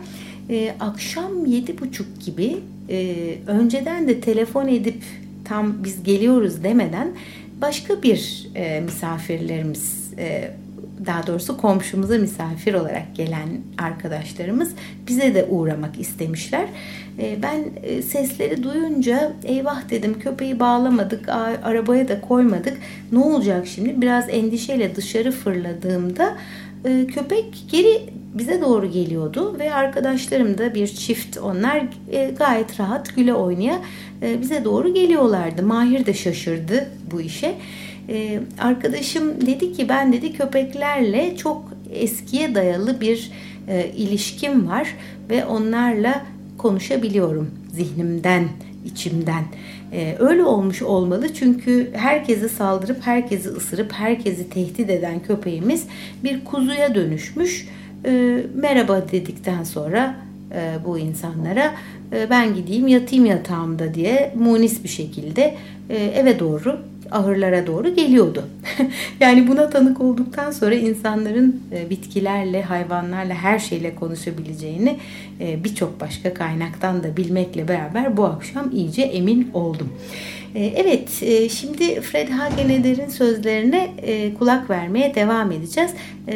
akşam 0.81 1.47
yedi 1.47 1.81
buçuk 1.81 2.21
gibi 2.21 2.59
önceden 3.47 4.09
de 4.09 4.21
telefon 4.21 4.69
edip 4.69 5.03
tam 5.45 5.85
biz 5.85 6.03
geliyoruz 6.03 6.65
demeden 6.65 7.09
başka 7.61 8.03
bir 8.03 8.49
misafirlerimiz 8.85 10.11
daha 11.07 11.27
doğrusu 11.27 11.57
komşumuza 11.57 12.19
misafir 12.19 12.75
olarak 12.75 13.17
gelen 13.17 13.49
arkadaşlarımız 13.79 14.73
bize 15.09 15.35
de 15.35 15.45
uğramak 15.45 16.01
istemişler. 16.01 16.67
E, 17.19 17.43
ben 17.43 17.65
e, 17.83 18.03
sesleri 18.03 18.63
duyunca 18.63 19.33
eyvah 19.45 19.91
dedim 19.91 20.21
köpeği 20.21 20.61
bağlamadık, 20.61 21.29
arabaya 21.63 22.09
da 22.09 22.21
koymadık. 22.21 22.79
Ne 23.13 23.19
olacak 23.19 23.67
şimdi? 23.67 24.01
Biraz 24.01 24.29
endişeyle 24.29 24.97
dışarı 24.97 25.33
fırladığımda 25.33 26.37
e, 26.85 27.07
köpek 27.07 27.65
geri 27.71 28.03
bize 28.35 28.61
doğru 28.61 28.91
geliyordu 28.91 29.59
ve 29.59 29.75
arkadaşlarım 29.75 30.59
da 30.59 30.75
bir 30.75 30.87
çift 30.87 31.39
onlar 31.39 31.83
gayet 32.39 32.81
rahat 32.81 33.17
güle 33.17 33.35
oynaya 33.35 33.81
bize 34.23 34.65
doğru 34.65 34.95
geliyorlardı. 34.95 35.63
Mahir 35.63 36.07
de 36.07 36.15
şaşırdı 36.15 36.89
bu 37.11 37.21
işe. 37.21 37.55
Ee, 38.11 38.41
arkadaşım 38.59 39.47
dedi 39.47 39.73
ki 39.73 39.89
ben 39.89 40.13
dedi 40.13 40.33
köpeklerle 40.33 41.37
çok 41.37 41.65
eskiye 41.93 42.55
dayalı 42.55 43.01
bir 43.01 43.31
e, 43.69 43.91
ilişkim 43.97 44.69
var 44.69 44.95
ve 45.31 45.45
onlarla 45.45 46.27
konuşabiliyorum 46.59 47.51
zihnimden, 47.73 48.49
içimden. 48.87 49.45
Ee, 49.93 50.17
öyle 50.19 50.43
olmuş 50.43 50.83
olmalı 50.83 51.35
çünkü 51.35 51.91
herkesi 51.93 52.49
saldırıp, 52.49 53.07
herkesi 53.07 53.49
ısırıp, 53.49 53.93
herkesi 53.93 54.51
tehdit 54.51 54.91
eden 54.91 55.23
köpeğimiz 55.23 55.87
bir 56.25 56.45
kuzuya 56.45 56.95
dönüşmüş. 56.95 57.69
Ee, 58.05 58.43
merhaba 58.55 59.03
dedikten 59.13 59.65
sonra 59.65 60.15
e, 60.55 60.75
bu 60.87 60.99
insanlara 60.99 61.75
e, 62.13 62.31
ben 62.31 62.55
gideyim 62.55 62.89
yatayım 62.89 63.27
yatağımda 63.27 63.95
diye 63.95 64.35
munis 64.39 64.85
bir 64.85 64.89
şekilde 64.89 65.55
e, 65.91 65.97
eve 65.97 66.39
doğru 66.39 66.90
ahırlara 67.11 67.67
doğru 67.67 67.95
geliyordu. 67.95 68.45
yani 69.21 69.49
buna 69.49 69.71
tanık 69.71 70.01
olduktan 70.01 70.51
sonra 70.51 70.75
insanların 70.75 71.63
e, 71.73 71.91
bitkilerle, 71.91 72.63
hayvanlarla, 72.63 73.35
her 73.35 73.59
şeyle 73.59 73.95
konuşabileceğini 73.95 74.97
e, 75.41 75.65
birçok 75.65 76.01
başka 76.01 76.35
kaynaktan 76.35 77.03
da 77.03 77.17
bilmekle 77.17 77.69
beraber 77.69 78.17
bu 78.17 78.25
akşam 78.25 78.71
iyice 78.73 79.03
emin 79.03 79.51
oldum. 79.55 79.89
E, 80.55 80.65
evet, 80.65 81.09
şimdi 81.53 82.01
Fred 82.01 82.29
Hageneder'in 82.29 83.09
sözlerine 83.09 83.91
kulak 84.39 84.71
vermeye 84.71 85.15
devam 85.15 85.53
edeceğiz. 85.53 85.91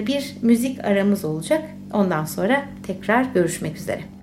Bir 0.07 0.35
müzik 0.43 0.85
aramız 0.85 1.25
olacak. 1.25 1.63
Ondan 1.93 2.25
sonra 2.25 2.65
tekrar 2.87 3.25
görüşmek 3.35 3.77
üzere. 3.77 4.14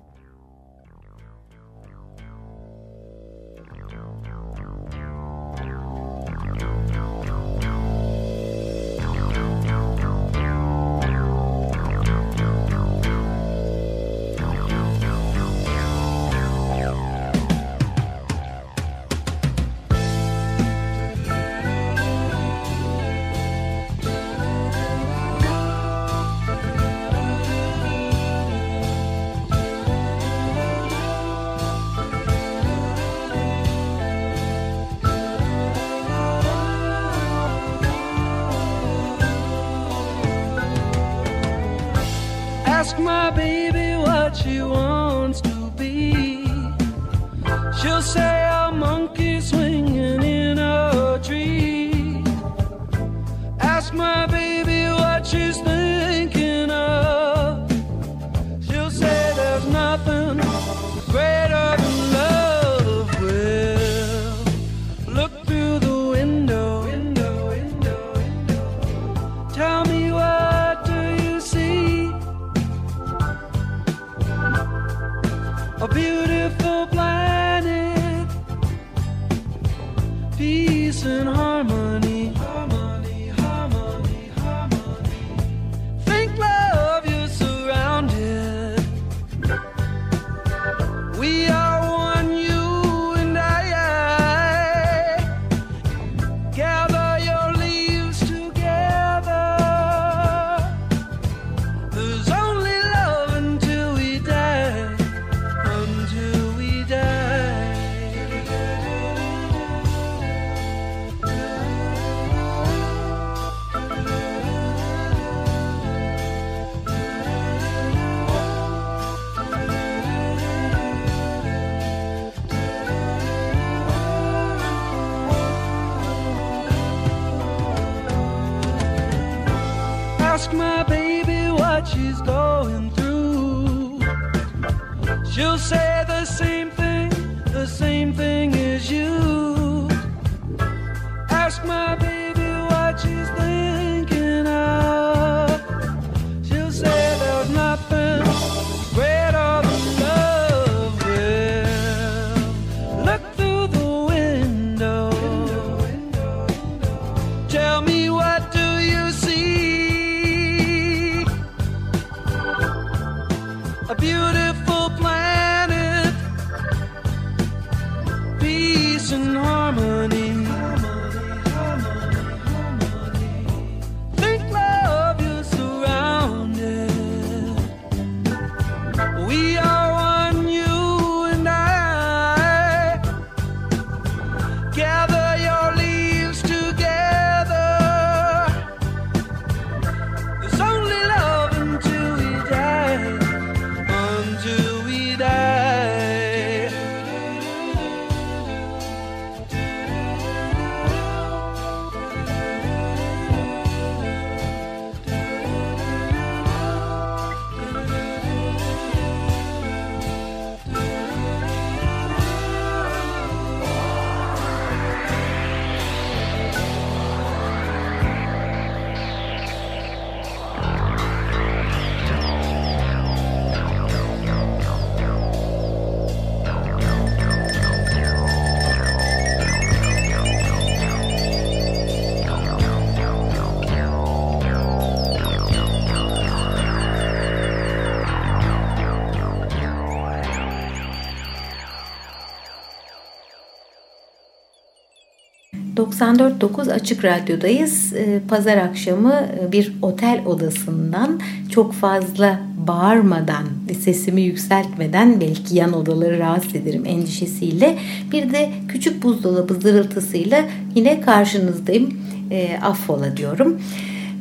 94.9 246.02 246.72
Açık 246.72 247.04
Radyo'dayız. 247.04 247.92
Ee, 247.92 248.20
Pazar 248.28 248.56
akşamı 248.56 249.12
e, 249.12 249.52
bir 249.52 249.72
otel 249.82 250.20
odasından 250.26 251.20
çok 251.50 251.72
fazla 251.72 252.40
bağırmadan, 252.66 253.44
sesimi 253.80 254.20
yükseltmeden 254.20 255.20
belki 255.20 255.56
yan 255.56 255.72
odaları 255.72 256.18
rahatsız 256.18 256.54
ederim 256.54 256.82
endişesiyle 256.86 257.78
bir 258.12 258.32
de 258.32 258.50
küçük 258.68 259.02
buzdolabı 259.02 259.54
zırıltısıyla 259.54 260.44
yine 260.74 261.00
karşınızdayım. 261.00 261.98
E, 262.30 262.58
affola 262.62 263.16
diyorum. 263.16 263.60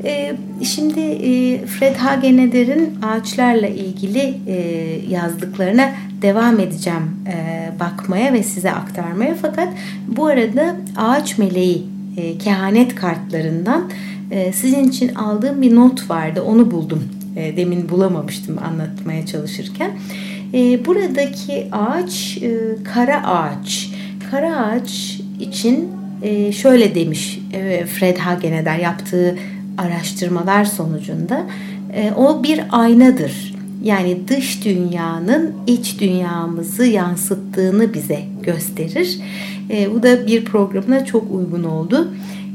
E, 0.03 0.35
şimdi 0.63 0.99
e, 0.99 1.65
Fred 1.65 1.95
Hageneder'in 1.95 2.99
ağaçlarla 3.01 3.67
ilgili 3.67 4.33
e, 4.47 4.55
yazdıklarına 5.09 5.91
devam 6.21 6.59
edeceğim 6.59 7.03
e, 7.27 7.69
bakmaya 7.79 8.33
ve 8.33 8.43
size 8.43 8.71
aktarmaya. 8.71 9.35
Fakat 9.41 9.69
bu 10.07 10.25
arada 10.25 10.75
Ağaç 10.97 11.37
Meleği 11.37 11.85
e, 12.17 12.37
kehanet 12.37 12.95
kartlarından 12.95 13.89
e, 14.31 14.53
sizin 14.53 14.89
için 14.89 15.15
aldığım 15.15 15.61
bir 15.61 15.75
not 15.75 16.09
vardı. 16.09 16.41
Onu 16.41 16.71
buldum. 16.71 17.03
Demin 17.57 17.89
bulamamıştım 17.89 18.57
anlatmaya 18.63 19.25
çalışırken. 19.25 19.91
Buradaki 20.85 21.67
ağaç 21.71 22.39
kara 22.93 23.27
ağaç. 23.27 23.89
Kara 24.31 24.57
ağaç 24.57 25.19
için 25.39 25.89
şöyle 26.51 26.95
demiş 26.95 27.39
Fred 27.99 28.17
Hageneder 28.17 28.79
yaptığı 28.79 29.35
araştırmalar 29.81 30.65
sonucunda 30.65 31.45
e, 31.93 32.11
o 32.11 32.43
bir 32.43 32.61
aynadır. 32.69 33.55
Yani 33.83 34.27
dış 34.27 34.65
dünyanın 34.65 35.53
iç 35.67 35.99
dünyamızı 35.99 36.85
yansıttığını 36.85 37.93
bize 37.93 38.19
gösterir. 38.43 39.19
E, 39.69 39.93
bu 39.93 40.03
da 40.03 40.27
bir 40.27 40.45
programına 40.45 41.05
çok 41.05 41.31
uygun 41.31 41.63
oldu. 41.63 42.07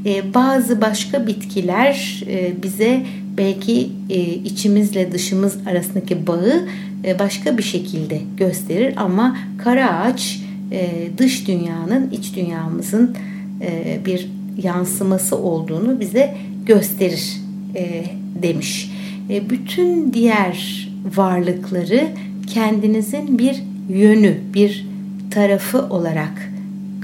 E, 0.05 0.33
bazı 0.33 0.81
başka 0.81 1.27
bitkiler 1.27 2.23
e, 2.27 2.63
bize 2.63 3.05
belki 3.37 3.89
e, 4.09 4.19
içimizle 4.21 5.11
dışımız 5.11 5.57
arasındaki 5.67 6.27
bağı 6.27 6.67
e, 7.05 7.19
başka 7.19 7.57
bir 7.57 7.63
şekilde 7.63 8.21
gösterir 8.37 8.93
ama 8.97 9.37
kara 9.57 9.99
ağaç 9.99 10.39
e, 10.71 11.07
dış 11.17 11.47
dünyanın 11.47 12.11
iç 12.11 12.35
dünyamızın 12.35 13.15
e, 13.61 13.99
bir 14.05 14.29
yansıması 14.63 15.37
olduğunu 15.37 15.99
bize 15.99 16.35
gösterir 16.67 17.37
e, 17.75 18.03
demiş. 18.41 18.91
E, 19.29 19.49
bütün 19.49 20.13
diğer 20.13 20.87
varlıkları 21.15 22.07
kendinizin 22.53 23.39
bir 23.39 23.63
yönü, 23.89 24.37
bir 24.53 24.85
tarafı 25.31 25.81
olarak 25.81 26.51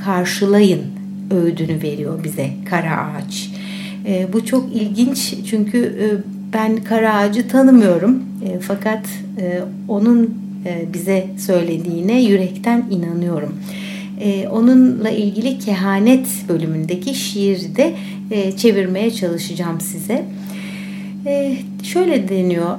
karşılayın 0.05 0.81
öğüdünü 1.31 1.81
veriyor 1.81 2.23
bize 2.23 2.49
kara 2.69 2.97
ağaç. 2.97 3.49
E, 4.05 4.33
bu 4.33 4.45
çok 4.45 4.75
ilginç 4.75 5.35
çünkü 5.49 5.77
e, 5.77 6.05
ben 6.53 6.83
kara 6.83 7.15
ağacı 7.15 7.47
tanımıyorum 7.47 8.23
e, 8.45 8.59
fakat 8.59 9.05
e, 9.39 9.59
onun 9.87 10.37
e, 10.65 10.93
bize 10.93 11.27
söylediğine 11.37 12.21
yürekten 12.21 12.85
inanıyorum. 12.91 13.55
E, 14.19 14.47
onunla 14.47 15.09
ilgili 15.09 15.59
kehanet 15.59 16.27
bölümündeki 16.49 17.15
şiiri 17.15 17.75
de 17.75 17.95
e, 18.31 18.57
çevirmeye 18.57 19.11
çalışacağım 19.11 19.81
size. 19.81 20.25
E, 21.25 21.57
şöyle 21.83 22.29
deniyor. 22.29 22.77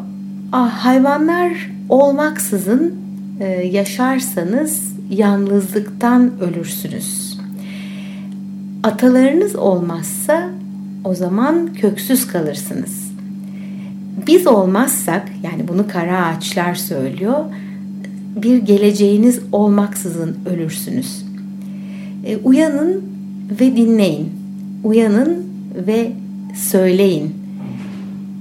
Ah, 0.52 0.70
hayvanlar 0.70 1.70
olmaksızın 1.88 2.94
e, 3.40 3.44
yaşarsanız 3.48 4.94
yalnızlıktan 5.10 6.32
ölürsünüz. 6.40 7.38
Atalarınız 8.82 9.56
olmazsa 9.56 10.48
o 11.04 11.14
zaman 11.14 11.74
köksüz 11.74 12.26
kalırsınız. 12.26 13.04
Biz 14.26 14.46
olmazsak 14.46 15.28
yani 15.42 15.68
bunu 15.68 15.88
kara 15.88 16.26
ağaçlar 16.26 16.74
söylüyor 16.74 17.44
bir 18.36 18.56
geleceğiniz 18.56 19.40
olmaksızın 19.52 20.36
ölürsünüz. 20.46 21.23
E, 22.24 22.36
uyanın 22.36 23.04
ve 23.60 23.76
dinleyin. 23.76 24.30
Uyanın 24.84 25.46
ve 25.86 26.12
söyleyin. 26.54 27.34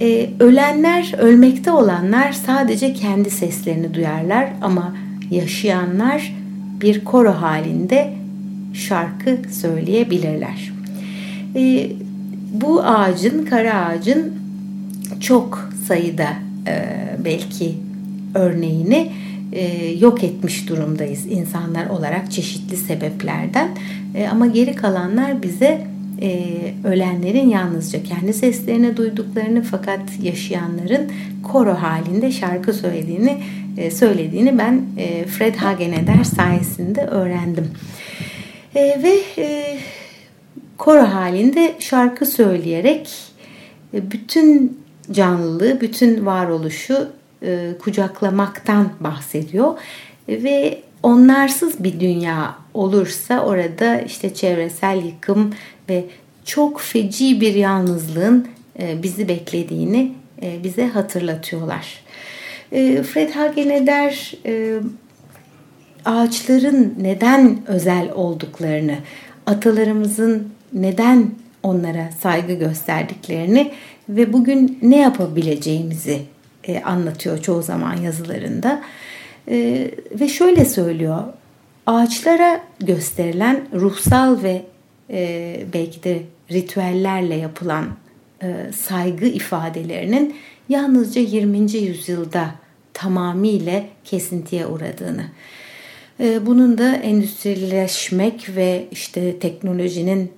E, 0.01 0.29
ölenler, 0.39 1.13
ölmekte 1.17 1.71
olanlar 1.71 2.31
sadece 2.31 2.93
kendi 2.93 3.29
seslerini 3.29 3.93
duyarlar 3.93 4.49
ama 4.61 4.95
yaşayanlar 5.31 6.35
bir 6.81 7.03
koro 7.03 7.31
halinde 7.31 8.13
şarkı 8.73 9.37
söyleyebilirler. 9.51 10.71
E, 11.55 11.91
bu 12.53 12.83
ağacın, 12.83 13.45
kara 13.45 13.85
ağacın 13.85 14.33
çok 15.19 15.69
sayıda 15.87 16.27
e, 16.67 16.85
belki 17.25 17.73
örneğini 18.35 19.11
e, 19.53 19.91
yok 19.99 20.23
etmiş 20.23 20.69
durumdayız 20.69 21.25
insanlar 21.25 21.85
olarak 21.85 22.31
çeşitli 22.31 22.77
sebeplerden. 22.77 23.69
E, 24.15 24.27
ama 24.27 24.47
geri 24.47 24.75
kalanlar 24.75 25.43
bize 25.43 25.87
e, 26.21 26.49
ölenlerin 26.83 27.49
yalnızca 27.49 28.03
kendi 28.03 28.33
seslerini 28.33 28.97
duyduklarını 28.97 29.63
fakat 29.63 30.01
yaşayanların 30.21 31.11
koro 31.43 31.73
halinde 31.73 32.31
şarkı 32.31 32.73
söylediğini 32.73 33.37
söylediğini 33.91 34.57
ben 34.57 34.81
Fred 35.27 35.55
Hageneder 35.55 36.23
sayesinde 36.23 37.01
öğrendim. 37.01 37.67
ve 38.75 39.19
koro 40.77 41.03
halinde 41.03 41.73
şarkı 41.79 42.25
söyleyerek 42.25 43.09
bütün 43.93 44.77
canlılığı, 45.11 45.81
bütün 45.81 46.25
varoluşu 46.25 47.09
e, 47.43 47.73
kucaklamaktan 47.79 48.89
bahsediyor 48.99 49.73
ve 50.27 50.81
onlarsız 51.03 51.83
bir 51.83 51.99
dünya 51.99 52.55
olursa 52.73 53.39
orada 53.39 54.01
işte 54.01 54.33
çevresel 54.33 55.05
yıkım 55.05 55.53
ve 55.89 56.05
çok 56.45 56.81
feci 56.81 57.41
bir 57.41 57.53
yalnızlığın 57.53 58.47
e, 58.79 59.03
bizi 59.03 59.27
beklediğini 59.27 60.11
e, 60.41 60.63
bize 60.63 60.87
hatırlatıyorlar. 60.87 62.03
Fred 63.03 63.31
Hageneder 63.31 64.33
ağaçların 66.05 66.93
neden 67.01 67.57
özel 67.67 68.11
olduklarını, 68.15 68.95
atalarımızın 69.45 70.47
neden 70.73 71.31
onlara 71.63 72.09
saygı 72.21 72.53
gösterdiklerini 72.53 73.71
ve 74.09 74.33
bugün 74.33 74.79
ne 74.81 74.99
yapabileceğimizi 74.99 76.21
e, 76.67 76.81
anlatıyor 76.81 77.37
çoğu 77.37 77.61
zaman 77.61 77.97
yazılarında. 77.97 78.83
E, 79.47 79.91
ve 80.19 80.27
şöyle 80.27 80.65
söylüyor. 80.65 81.23
Ağaçlara 81.85 82.61
gösterilen 82.79 83.67
ruhsal 83.73 84.43
ve 84.43 84.65
e, 85.09 85.59
belki 85.73 86.03
de 86.03 86.21
ritüellerle 86.51 87.35
yapılan 87.35 87.85
e, 88.43 88.71
saygı 88.75 89.25
ifadelerinin 89.25 90.35
yalnızca 90.69 91.21
20. 91.21 91.71
yüzyılda 91.71 92.55
tamamıyla 92.93 93.83
kesintiye 94.03 94.67
uğradığını. 94.67 95.25
E, 96.19 96.45
bunun 96.45 96.77
da 96.77 96.95
endüstrileşmek 96.95 98.55
ve 98.55 98.87
işte 98.91 99.39
teknolojinin 99.39 100.31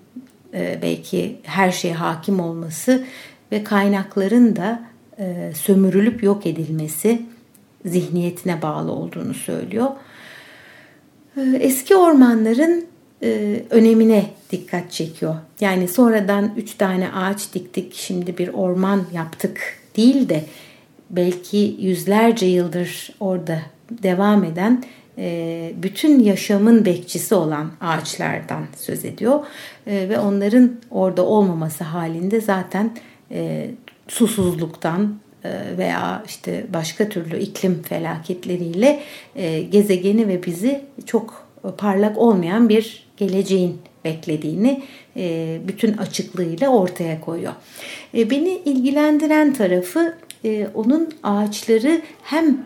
e, 0.53 0.79
belki 0.81 1.35
her 1.43 1.71
şeye 1.71 1.93
hakim 1.93 2.39
olması 2.39 3.05
ve 3.51 3.63
kaynakların 3.63 4.55
da 4.55 4.83
e, 5.19 5.51
sömürülüp 5.56 6.23
yok 6.23 6.45
edilmesi 6.45 7.21
zihniyetine 7.86 8.62
bağlı 8.62 8.91
olduğunu 8.91 9.34
söylüyor. 9.34 9.88
E, 11.38 11.41
eski 11.41 11.95
ormanların 11.95 12.86
e, 13.23 13.62
önemine 13.69 14.25
dikkat 14.51 14.91
çekiyor. 14.91 15.36
Yani 15.60 15.88
sonradan 15.88 16.51
üç 16.58 16.73
tane 16.73 17.12
ağaç 17.12 17.54
diktik, 17.54 17.93
şimdi 17.93 18.38
bir 18.38 18.47
orman 18.47 19.04
yaptık 19.13 19.60
değil 19.97 20.30
de 20.30 20.43
belki 21.10 21.78
yüzlerce 21.80 22.45
yıldır 22.45 23.10
orada 23.19 23.62
devam 23.91 24.43
eden 24.43 24.84
e, 25.17 25.73
bütün 25.84 26.19
yaşamın 26.19 26.86
bekçisi 26.86 27.36
olan 27.36 27.71
ağaçlardan 27.82 28.63
söz 28.78 29.06
ediyor 29.06 29.39
e, 29.88 30.10
ve 30.10 30.19
onların 30.19 30.71
orada 30.91 31.25
olmaması 31.25 31.84
halinde 31.84 32.41
zaten 32.41 32.91
e, 33.32 33.71
susuzluktan 34.07 35.19
e, 35.45 35.77
veya 35.77 36.23
işte 36.27 36.65
başka 36.73 37.09
türlü 37.09 37.39
iklim 37.39 37.81
felaketleriyle 37.81 38.99
e, 39.35 39.61
gezegeni 39.61 40.27
ve 40.27 40.43
bizi 40.45 40.81
çok 41.05 41.45
parlak 41.77 42.17
olmayan 42.17 42.69
bir 42.69 43.05
geleceğin 43.17 43.77
beklediğini 44.05 44.83
e, 45.17 45.57
bütün 45.67 45.97
açıklığıyla 45.97 46.69
ortaya 46.69 47.21
koyuyor. 47.21 47.53
Beni 48.13 48.61
ilgilendiren 48.65 49.53
tarafı 49.53 50.15
onun 50.73 51.09
ağaçları 51.23 52.01
hem 52.23 52.65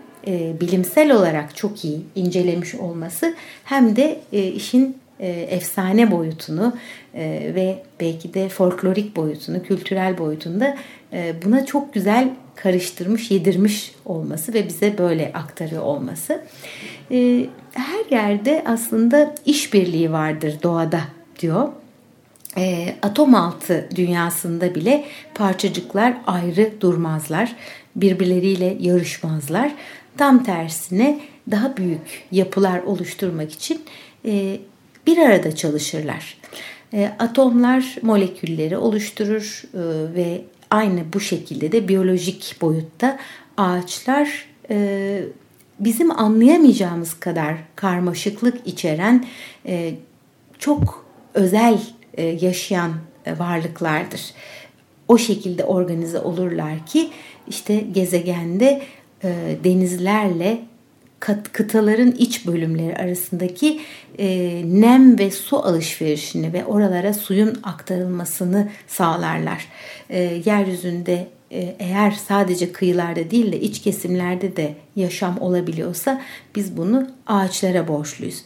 bilimsel 0.61 1.11
olarak 1.11 1.55
çok 1.55 1.85
iyi 1.85 2.01
incelemiş 2.15 2.75
olması 2.75 3.35
hem 3.63 3.95
de 3.95 4.19
işin 4.55 4.97
efsane 5.27 6.11
boyutunu 6.11 6.73
e, 7.13 7.51
ve 7.55 7.83
belki 7.99 8.33
de 8.33 8.49
folklorik 8.49 9.15
boyutunu, 9.15 9.63
kültürel 9.63 10.17
boyutunu 10.17 10.59
da 10.59 10.77
e, 11.13 11.33
buna 11.45 11.65
çok 11.65 11.93
güzel 11.93 12.29
karıştırmış, 12.55 13.31
yedirmiş 13.31 13.91
olması 14.05 14.53
ve 14.53 14.67
bize 14.67 14.97
böyle 14.97 15.31
aktarıyor 15.33 15.83
olması. 15.83 16.41
E, 17.11 17.45
her 17.73 18.11
yerde 18.11 18.63
aslında 18.67 19.35
işbirliği 19.45 20.11
vardır 20.11 20.53
doğada 20.63 21.01
diyor. 21.39 21.67
E, 22.57 22.95
atom 23.01 23.35
altı 23.35 23.89
dünyasında 23.95 24.75
bile 24.75 25.05
parçacıklar 25.35 26.17
ayrı 26.27 26.71
durmazlar, 26.81 27.55
birbirleriyle 27.95 28.77
yarışmazlar. 28.79 29.71
Tam 30.17 30.43
tersine 30.43 31.19
daha 31.51 31.77
büyük 31.77 32.23
yapılar 32.31 32.79
oluşturmak 32.79 33.51
için 33.51 33.81
e, 34.25 34.59
bir 35.09 35.17
arada 35.17 35.55
çalışırlar. 35.55 36.37
E, 36.93 37.11
atomlar 37.19 37.95
molekülleri 38.01 38.77
oluşturur 38.77 39.63
e, 39.73 39.79
ve 40.15 40.41
aynı 40.69 41.13
bu 41.13 41.19
şekilde 41.19 41.71
de 41.71 41.87
biyolojik 41.87 42.55
boyutta 42.61 43.19
ağaçlar 43.57 44.45
e, 44.69 45.21
bizim 45.79 46.19
anlayamayacağımız 46.19 47.19
kadar 47.19 47.55
karmaşıklık 47.75 48.67
içeren 48.67 49.25
çok 50.59 51.05
özel 51.33 51.79
yaşayan 52.41 52.91
varlıklardır. 53.39 54.21
O 55.07 55.17
şekilde 55.17 55.63
organize 55.63 56.19
olurlar 56.19 56.85
ki 56.85 57.09
işte 57.47 57.75
gezegende 57.75 58.81
denizlerle 59.63 60.59
kıtaların 61.19 62.11
iç 62.11 62.47
bölümleri 62.47 62.95
arasındaki 62.95 63.81
e, 64.19 64.61
nem 64.65 65.19
ve 65.19 65.31
su 65.31 65.57
alışverişini 65.57 66.53
ve 66.53 66.65
oralara 66.65 67.13
suyun 67.13 67.59
aktarılmasını 67.63 68.69
sağlarlar. 68.87 69.67
E, 70.09 70.19
yeryüzünde 70.45 71.27
e, 71.51 71.75
eğer 71.79 72.11
sadece 72.11 72.71
kıyılarda 72.71 73.31
değil 73.31 73.51
de 73.51 73.59
iç 73.59 73.81
kesimlerde 73.81 74.55
de 74.55 74.73
yaşam 74.95 75.41
olabiliyorsa 75.41 76.21
biz 76.55 76.77
bunu 76.77 77.09
ağaçlara 77.27 77.87
borçluyuz. 77.87 78.43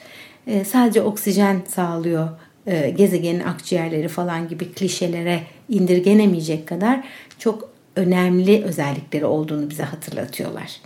E, 0.48 0.66
sadece 0.66 1.02
oksijen 1.02 1.62
sağlıyor 1.68 2.30
e, 2.68 2.90
gezegenin 2.90 3.44
akciğerleri 3.44 4.08
falan 4.08 4.48
gibi 4.48 4.72
klişelere 4.72 5.40
indirgenemeyecek 5.70 6.68
kadar 6.68 7.04
çok 7.40 7.70
önemli 7.96 8.64
özellikleri 8.64 9.26
olduğunu 9.26 9.70
bize 9.70 9.84
hatırlatıyorlar. 9.84 10.82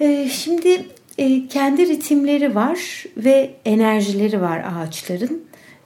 Ee, 0.00 0.28
şimdi 0.28 0.86
e, 1.18 1.48
kendi 1.48 1.88
ritimleri 1.88 2.54
var 2.54 3.04
ve 3.16 3.50
enerjileri 3.64 4.40
var 4.40 4.64
ağaçların. 4.74 5.44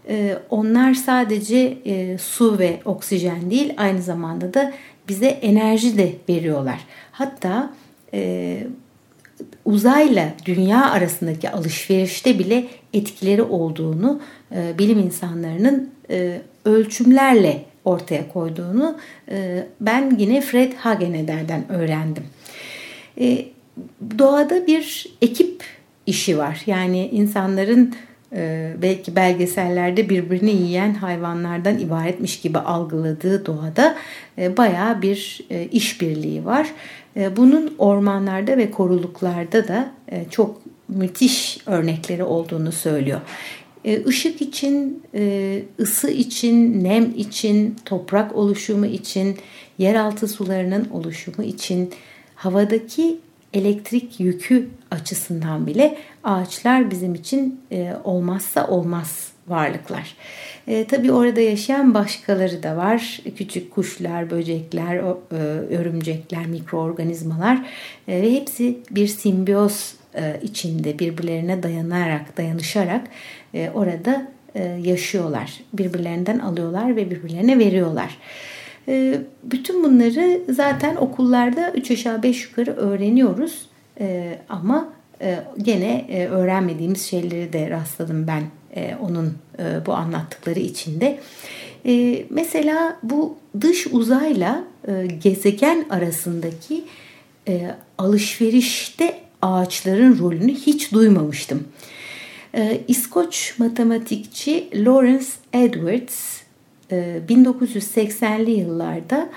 Ee, 0.08 0.38
onlar 0.50 0.94
sadece 0.94 1.78
e, 1.84 2.18
su 2.18 2.58
ve 2.58 2.80
oksijen 2.84 3.50
değil 3.50 3.74
aynı 3.76 4.02
zamanda 4.02 4.54
da 4.54 4.72
bize 5.08 5.26
enerji 5.26 5.98
de 5.98 6.12
veriyorlar. 6.28 6.78
Hatta 7.12 7.70
e, 8.14 8.58
uzayla 9.64 10.34
dünya 10.44 10.90
arasındaki 10.90 11.50
alışverişte 11.50 12.38
bile 12.38 12.66
etkileri 12.92 13.42
olduğunu 13.42 14.20
bilim 14.78 14.98
insanlarının 14.98 15.90
ölçümlerle 16.64 17.64
ortaya 17.84 18.28
koyduğunu 18.28 18.98
ben 19.80 20.16
yine 20.18 20.40
Fred 20.40 20.72
Hageneder'den 20.72 21.72
öğrendim 21.72 22.24
doğada 24.18 24.66
bir 24.66 25.06
ekip 25.22 25.64
işi 26.06 26.38
var. 26.38 26.62
Yani 26.66 27.08
insanların 27.08 27.94
e, 28.32 28.72
belki 28.82 29.16
belgesellerde 29.16 30.08
birbirini 30.08 30.50
yiyen 30.50 30.94
hayvanlardan 30.94 31.78
ibaretmiş 31.78 32.40
gibi 32.40 32.58
algıladığı 32.58 33.46
doğada 33.46 33.96
e, 34.38 34.56
bayağı 34.56 35.02
bir 35.02 35.40
e, 35.50 35.64
işbirliği 35.64 36.44
var. 36.44 36.70
E, 37.16 37.36
bunun 37.36 37.74
ormanlarda 37.78 38.56
ve 38.56 38.70
koruluklarda 38.70 39.68
da 39.68 39.90
e, 40.12 40.24
çok 40.30 40.60
müthiş 40.88 41.58
örnekleri 41.66 42.24
olduğunu 42.24 42.72
söylüyor. 42.72 43.20
E, 43.84 44.04
ışık 44.04 44.42
için, 44.42 45.02
e, 45.14 45.62
ısı 45.80 46.10
için, 46.10 46.84
nem 46.84 47.12
için, 47.16 47.76
toprak 47.84 48.36
oluşumu 48.36 48.86
için, 48.86 49.36
yeraltı 49.78 50.28
sularının 50.28 50.88
oluşumu 50.92 51.44
için, 51.44 51.90
havadaki 52.34 53.18
elektrik 53.52 54.20
yükü 54.20 54.68
açısından 54.90 55.66
bile 55.66 55.98
ağaçlar 56.24 56.90
bizim 56.90 57.14
için 57.14 57.60
e, 57.72 57.92
olmazsa 58.04 58.66
olmaz 58.66 59.32
varlıklar. 59.48 60.16
E, 60.66 60.84
tabii 60.84 61.12
orada 61.12 61.40
yaşayan 61.40 61.94
başkaları 61.94 62.62
da 62.62 62.76
var. 62.76 63.20
Küçük 63.36 63.70
kuşlar, 63.70 64.30
böcekler, 64.30 64.96
e, 64.96 65.36
örümcekler, 65.76 66.46
mikroorganizmalar 66.46 67.66
e, 68.08 68.22
ve 68.22 68.32
hepsi 68.32 68.78
bir 68.90 69.06
simbiyoz 69.06 69.94
e, 70.14 70.40
içinde 70.42 70.98
birbirlerine 70.98 71.62
dayanarak, 71.62 72.36
dayanışarak 72.36 73.06
e, 73.54 73.70
orada 73.74 74.28
e, 74.54 74.62
yaşıyorlar. 74.64 75.60
Birbirlerinden 75.72 76.38
alıyorlar 76.38 76.96
ve 76.96 77.10
birbirlerine 77.10 77.58
veriyorlar. 77.58 78.18
Ee, 78.88 79.20
bütün 79.42 79.84
bunları 79.84 80.40
zaten 80.52 80.96
okullarda 80.96 81.72
3 81.72 81.90
aşağı 81.90 82.22
5 82.22 82.44
yukarı 82.44 82.76
öğreniyoruz. 82.76 83.68
Ee, 84.00 84.38
ama 84.48 84.92
e, 85.20 85.38
gene 85.62 86.06
e, 86.08 86.26
öğrenmediğimiz 86.26 87.02
şeyleri 87.02 87.52
de 87.52 87.70
rastladım 87.70 88.26
ben 88.26 88.42
e, 88.76 88.94
onun 89.00 89.34
bu 89.86 89.94
anlattıkları 89.94 90.58
içinde. 90.58 91.18
Ee, 91.86 92.24
mesela 92.30 92.98
bu 93.02 93.36
dış 93.60 93.86
uzayla 93.86 94.64
gezegen 95.22 95.84
arasındaki 95.90 96.84
alışverişte 97.98 99.20
ağaçların 99.42 100.18
rolünü 100.18 100.54
hiç 100.54 100.92
duymamıştım. 100.92 101.68
İskoç 102.88 103.54
matematikçi 103.58 104.68
Lawrence 104.74 105.26
Edwards 105.52 106.37
1980'li 106.90 108.50
ee, 108.50 108.60
yıllarda 108.60 109.28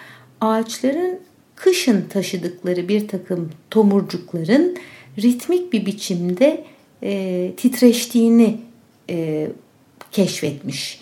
ağaçların 0.42 1.20
kışın 1.56 2.02
taşıdıkları 2.10 2.88
bir 2.88 3.08
takım 3.08 3.50
tomurcukların 3.70 4.78
ritmik 5.22 5.74
bir 5.74 5.86
biçimde 5.86 6.64
e, 7.04 7.52
titreştiğini 7.58 8.58
e, 9.10 9.48
keşfetmiş. 10.12 11.00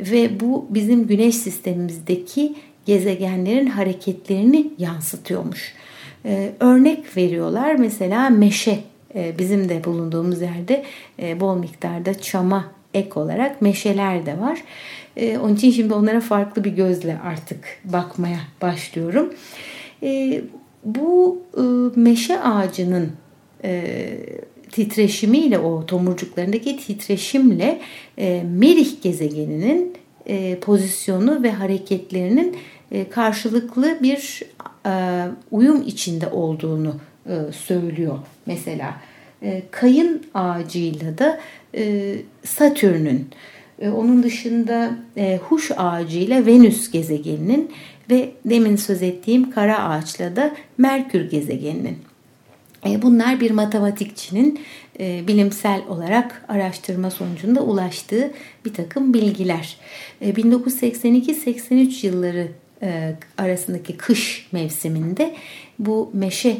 Ve 0.00 0.40
bu 0.40 0.66
bizim 0.70 1.06
güneş 1.06 1.36
sistemimizdeki 1.36 2.54
gezegenlerin 2.86 3.66
hareketlerini 3.66 4.70
yansıtıyormuş. 4.78 5.74
E, 6.24 6.52
örnek 6.60 7.16
veriyorlar 7.16 7.74
mesela 7.74 8.30
meşe 8.30 8.78
e, 9.14 9.38
bizim 9.38 9.68
de 9.68 9.84
bulunduğumuz 9.84 10.40
yerde 10.40 10.84
e, 11.22 11.40
bol 11.40 11.56
miktarda 11.56 12.14
çama 12.14 12.72
ek 12.94 13.20
olarak 13.20 13.62
meşeler 13.62 14.26
de 14.26 14.40
var. 14.40 14.62
E, 15.16 15.38
onun 15.38 15.54
için 15.54 15.70
şimdi 15.70 15.94
onlara 15.94 16.20
farklı 16.20 16.64
bir 16.64 16.70
gözle 16.70 17.18
artık 17.24 17.64
bakmaya 17.84 18.38
başlıyorum. 18.62 19.34
E, 20.02 20.42
bu 20.84 21.42
e, 21.56 21.62
meşe 22.00 22.40
ağacının 22.40 23.12
e, 23.64 23.92
titreşimiyle 24.72 25.58
o 25.58 25.86
tomurcuklarındaki 25.86 26.76
titreşimle 26.76 27.80
e, 28.18 28.42
Merih 28.42 29.02
gezegeninin 29.02 29.94
e, 30.26 30.58
pozisyonu 30.58 31.42
ve 31.42 31.50
hareketlerinin 31.50 32.56
e, 32.90 33.10
karşılıklı 33.10 33.98
bir 34.02 34.42
e, 34.86 35.24
uyum 35.50 35.82
içinde 35.86 36.28
olduğunu 36.28 36.94
e, 37.26 37.52
söylüyor 37.52 38.18
mesela. 38.46 38.94
E, 39.42 39.62
kayın 39.70 40.22
ağacıyla 40.34 41.18
da 41.18 41.40
e, 41.74 42.14
Satürn'ün 42.44 43.28
onun 43.90 44.22
dışında 44.22 44.90
e, 45.16 45.40
huş 45.42 45.70
ağacı 45.76 46.18
ile 46.18 46.46
Venüs 46.46 46.90
gezegeninin 46.90 47.70
ve 48.10 48.30
demin 48.44 48.76
söz 48.76 49.02
ettiğim 49.02 49.50
kara 49.50 49.88
ağaçla 49.88 50.36
da 50.36 50.54
Merkür 50.78 51.30
gezegeninin. 51.30 51.98
E, 52.86 53.02
bunlar 53.02 53.40
bir 53.40 53.50
matematikçinin 53.50 54.60
e, 55.00 55.26
bilimsel 55.28 55.82
olarak 55.88 56.44
araştırma 56.48 57.10
sonucunda 57.10 57.60
ulaştığı 57.62 58.30
bir 58.64 58.74
takım 58.74 59.14
bilgiler. 59.14 59.76
E, 60.20 60.30
1982-83 60.30 62.06
yılları 62.06 62.48
arasındaki 63.38 63.96
kış 63.96 64.48
mevsiminde 64.52 65.34
bu 65.78 66.10
meşe 66.12 66.56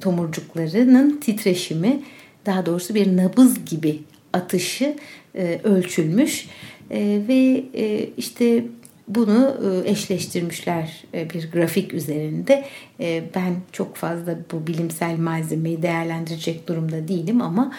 tomurcuklarının 0.00 1.20
titreşimi 1.20 2.00
daha 2.46 2.66
doğrusu 2.66 2.94
bir 2.94 3.16
nabız 3.16 3.64
gibi 3.64 3.98
atışı 4.32 4.96
e, 5.34 5.60
ölçülmüş 5.64 6.48
e, 6.90 7.22
ve 7.28 7.64
e, 7.74 8.08
işte 8.16 8.64
bunu 9.08 9.56
e, 9.84 9.90
eşleştirmişler 9.90 11.04
e, 11.14 11.30
bir 11.30 11.50
grafik 11.52 11.94
üzerinde. 11.94 12.64
E, 13.00 13.22
ben 13.34 13.54
çok 13.72 13.96
fazla 13.96 14.38
bu 14.52 14.66
bilimsel 14.66 15.18
malzemeyi 15.18 15.82
değerlendirecek 15.82 16.68
durumda 16.68 17.08
değilim 17.08 17.42
ama 17.42 17.72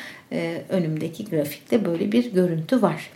önümdeki 0.69 1.25
grafikte 1.25 1.85
böyle 1.85 2.11
bir 2.11 2.33
görüntü 2.33 2.81
var. 2.81 3.09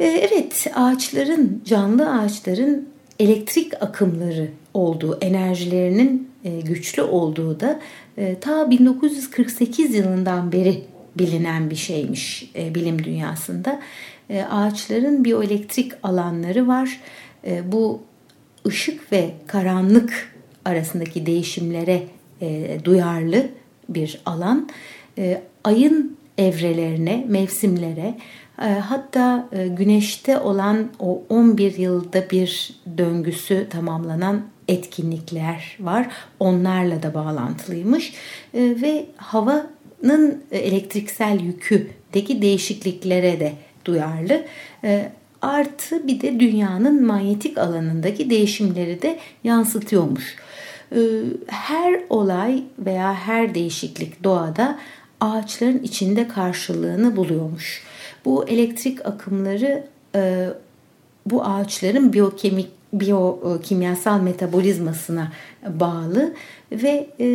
Evet 0.00 0.66
ağaçların, 0.74 1.62
canlı 1.64 2.20
ağaçların 2.20 2.88
elektrik 3.18 3.82
akımları 3.82 4.48
olduğu, 4.74 5.18
enerjilerinin 5.20 6.28
güçlü 6.64 7.02
olduğu 7.02 7.60
da 7.60 7.80
ta 8.40 8.70
1948 8.70 9.94
yılından 9.94 10.52
beri 10.52 10.82
bilinen 11.18 11.70
bir 11.70 11.76
şeymiş 11.76 12.52
bilim 12.54 13.04
dünyasında. 13.04 13.80
Ağaçların 14.50 15.24
biyoelektrik 15.24 15.92
alanları 16.02 16.68
var 16.68 17.00
e, 17.46 17.72
bu 17.72 18.02
ışık 18.66 19.12
ve 19.12 19.30
karanlık 19.46 20.34
arasındaki 20.64 21.26
değişimlere 21.26 22.02
e, 22.40 22.78
duyarlı 22.84 23.48
bir 23.88 24.20
alan. 24.26 24.68
E, 25.18 25.42
ayın 25.64 26.16
evrelerine, 26.38 27.24
mevsimlere, 27.28 28.14
e, 28.62 28.64
hatta 28.64 29.48
e, 29.52 29.68
güneşte 29.68 30.38
olan 30.38 30.88
o 30.98 31.22
11 31.28 31.78
yılda 31.78 32.30
bir 32.30 32.80
döngüsü 32.98 33.66
tamamlanan 33.70 34.42
etkinlikler 34.68 35.76
var. 35.80 36.08
Onlarla 36.40 37.02
da 37.02 37.14
bağlantılıymış 37.14 38.12
e, 38.54 38.60
ve 38.60 39.06
havanın 40.02 40.42
elektriksel 40.52 41.40
yüküdeki 41.40 42.42
değişikliklere 42.42 43.40
de 43.40 43.52
duyarlı. 43.84 44.44
E, 44.84 45.12
artı 45.42 46.06
bir 46.06 46.20
de 46.20 46.40
dünyanın 46.40 47.06
manyetik 47.06 47.58
alanındaki 47.58 48.30
değişimleri 48.30 49.02
de 49.02 49.18
yansıtıyormuş. 49.44 50.36
Ee, 50.92 50.98
her 51.46 52.00
olay 52.10 52.64
veya 52.78 53.14
her 53.14 53.54
değişiklik 53.54 54.24
doğada 54.24 54.78
ağaçların 55.20 55.78
içinde 55.78 56.28
karşılığını 56.28 57.16
buluyormuş. 57.16 57.82
Bu 58.24 58.48
elektrik 58.48 59.06
akımları 59.06 59.84
e, 60.14 60.48
bu 61.26 61.44
ağaçların 61.44 62.12
biyokemik 62.12 62.68
biyokimyasal 62.92 64.20
metabolizmasına 64.20 65.32
bağlı 65.68 66.34
ve 66.72 67.06
e, 67.20 67.26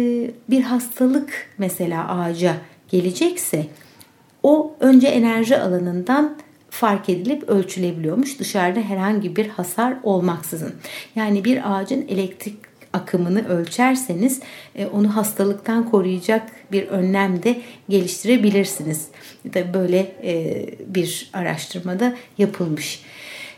bir 0.49 0.61
hastalık 0.61 1.49
mesela 1.57 2.07
ağaca 2.07 2.55
gelecekse 2.89 3.65
o 4.43 4.75
önce 4.79 5.07
enerji 5.07 5.57
alanından 5.57 6.37
fark 6.69 7.09
edilip 7.09 7.49
ölçülebiliyormuş 7.49 8.39
dışarıda 8.39 8.79
herhangi 8.79 9.35
bir 9.35 9.47
hasar 9.47 9.93
olmaksızın. 10.03 10.73
Yani 11.15 11.45
bir 11.45 11.73
ağacın 11.73 12.07
elektrik 12.07 12.55
akımını 12.93 13.47
ölçerseniz 13.47 14.39
e, 14.75 14.85
onu 14.85 15.15
hastalıktan 15.15 15.91
koruyacak 15.91 16.51
bir 16.71 16.87
önlem 16.87 17.43
de 17.43 17.61
geliştirebilirsiniz. 17.89 19.07
Tabii 19.53 19.73
böyle 19.73 19.99
e, 20.23 20.65
bir 20.87 21.29
araştırmada 21.33 22.15
yapılmış. 22.37 23.03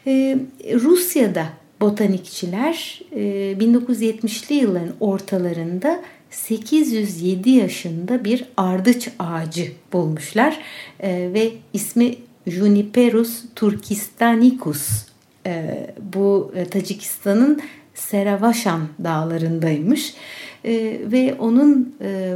E, 0.07 0.37
Rusya'da 0.73 1.45
botanikçiler 1.81 3.01
1970'li 3.13 4.55
yılların 4.55 4.93
ortalarında 4.99 6.01
807 6.29 7.49
yaşında 7.49 8.25
bir 8.25 8.45
ardıç 8.57 9.09
ağacı 9.19 9.71
bulmuşlar 9.93 10.59
ve 11.03 11.51
ismi 11.73 12.15
Juniperus 12.47 13.43
turkistanicus. 13.55 15.05
E, 15.45 15.87
bu 16.13 16.51
e, 16.55 16.65
Tacikistan'ın 16.65 17.61
Seravaşan 17.93 18.81
dağlarındaymış 19.03 20.13
e, 20.65 20.99
ve 21.11 21.35
onun 21.39 21.95
e, 22.01 22.35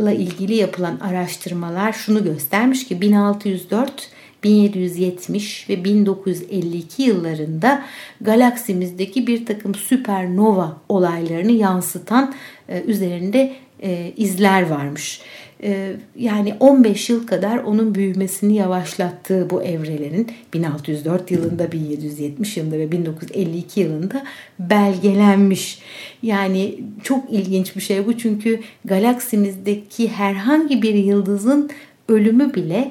la 0.00 0.12
ilgili 0.12 0.54
yapılan 0.54 0.98
araştırmalar 0.98 1.92
şunu 1.92 2.24
göstermiş 2.24 2.86
ki 2.86 3.00
1604 3.00 4.10
1770 4.44 5.66
ve 5.68 5.84
1952 5.84 7.02
yıllarında 7.02 7.84
galaksimizdeki 8.20 9.26
bir 9.26 9.46
takım 9.46 9.74
süpernova 9.74 10.76
olaylarını 10.88 11.52
yansıtan 11.52 12.34
e, 12.68 12.82
üzerinde 12.82 13.52
e, 13.82 14.12
izler 14.16 14.70
varmış. 14.70 15.20
E, 15.62 15.92
yani 16.16 16.54
15 16.60 17.10
yıl 17.10 17.26
kadar 17.26 17.58
onun 17.58 17.94
büyümesini 17.94 18.56
yavaşlattığı 18.56 19.50
bu 19.50 19.62
evrelerin 19.62 20.30
1604 20.54 21.30
yılında, 21.30 21.72
1770 21.72 22.56
yılında 22.56 22.78
ve 22.78 22.92
1952 22.92 23.80
yılında 23.80 24.24
belgelenmiş. 24.58 25.78
Yani 26.22 26.80
çok 27.02 27.32
ilginç 27.32 27.76
bir 27.76 27.80
şey 27.80 28.06
bu 28.06 28.18
çünkü 28.18 28.60
galaksimizdeki 28.84 30.08
herhangi 30.08 30.82
bir 30.82 30.94
yıldızın 30.94 31.70
ölümü 32.08 32.54
bile 32.54 32.90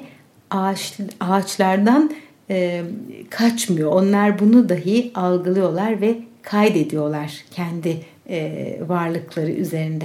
ağaç, 0.50 0.98
ağaçlardan 1.20 2.10
e, 2.50 2.82
kaçmıyor. 3.30 3.92
Onlar 3.92 4.38
bunu 4.38 4.68
dahi 4.68 5.10
algılıyorlar 5.14 6.00
ve 6.00 6.18
kaydediyorlar 6.42 7.44
kendi 7.50 8.00
e, 8.28 8.78
varlıkları 8.86 9.50
üzerinde. 9.50 10.04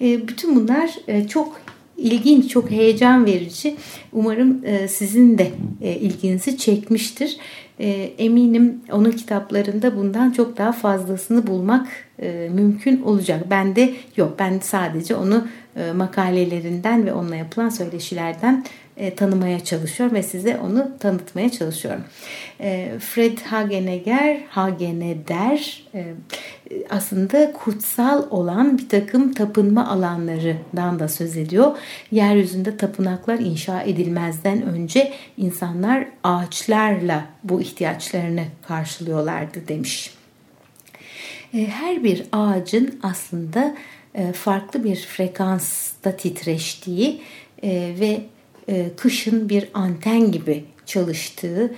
E, 0.00 0.28
bütün 0.28 0.56
bunlar 0.56 0.94
e, 1.08 1.28
çok 1.28 1.60
ilginç, 1.96 2.50
çok 2.50 2.70
heyecan 2.70 3.26
verici. 3.26 3.76
Umarım 4.12 4.64
e, 4.64 4.88
sizin 4.88 5.38
de 5.38 5.50
e, 5.82 5.92
ilginizi 5.94 6.58
çekmiştir. 6.58 7.36
E, 7.80 7.90
eminim 8.18 8.80
onun 8.92 9.10
kitaplarında 9.10 9.96
bundan 9.96 10.30
çok 10.30 10.56
daha 10.56 10.72
fazlasını 10.72 11.46
bulmak 11.46 11.88
e, 12.18 12.50
mümkün 12.54 13.02
olacak. 13.02 13.44
Ben 13.50 13.76
de 13.76 13.94
yok. 14.16 14.34
Ben 14.38 14.58
sadece 14.58 15.16
onu 15.16 15.46
e, 15.76 15.92
makalelerinden 15.92 17.06
ve 17.06 17.12
onunla 17.12 17.36
yapılan 17.36 17.68
söyleşilerden 17.68 18.64
e, 18.96 19.14
tanımaya 19.14 19.64
çalışıyorum 19.64 20.16
ve 20.16 20.22
size 20.22 20.58
onu 20.58 20.98
tanıtmaya 20.98 21.50
çalışıyorum. 21.50 22.04
E, 22.60 22.92
Fred 23.00 23.38
Hagenegger, 23.38 24.40
Hageneder 24.48 25.84
e, 25.94 26.14
aslında 26.90 27.52
kutsal 27.52 28.30
olan 28.30 28.78
bir 28.78 28.88
takım 28.88 29.32
tapınma 29.32 29.88
alanlarından 29.88 30.98
da 30.98 31.08
söz 31.08 31.36
ediyor. 31.36 31.76
Yeryüzünde 32.10 32.76
tapınaklar 32.76 33.38
inşa 33.38 33.82
edilmezden 33.82 34.62
önce 34.62 35.12
insanlar 35.36 36.06
ağaçlarla 36.24 37.24
bu 37.44 37.60
ihtiyaçlarını 37.60 38.44
karşılıyorlardı 38.68 39.68
demiş. 39.68 40.14
E, 41.54 41.66
her 41.66 42.04
bir 42.04 42.24
ağacın 42.32 43.00
aslında 43.02 43.74
e, 44.14 44.32
farklı 44.32 44.84
bir 44.84 44.96
frekansta 44.96 46.16
titreştiği 46.16 47.22
e, 48.68 48.90
kışın 48.96 49.48
bir 49.48 49.68
anten 49.74 50.32
gibi 50.32 50.64
çalıştığı 50.86 51.74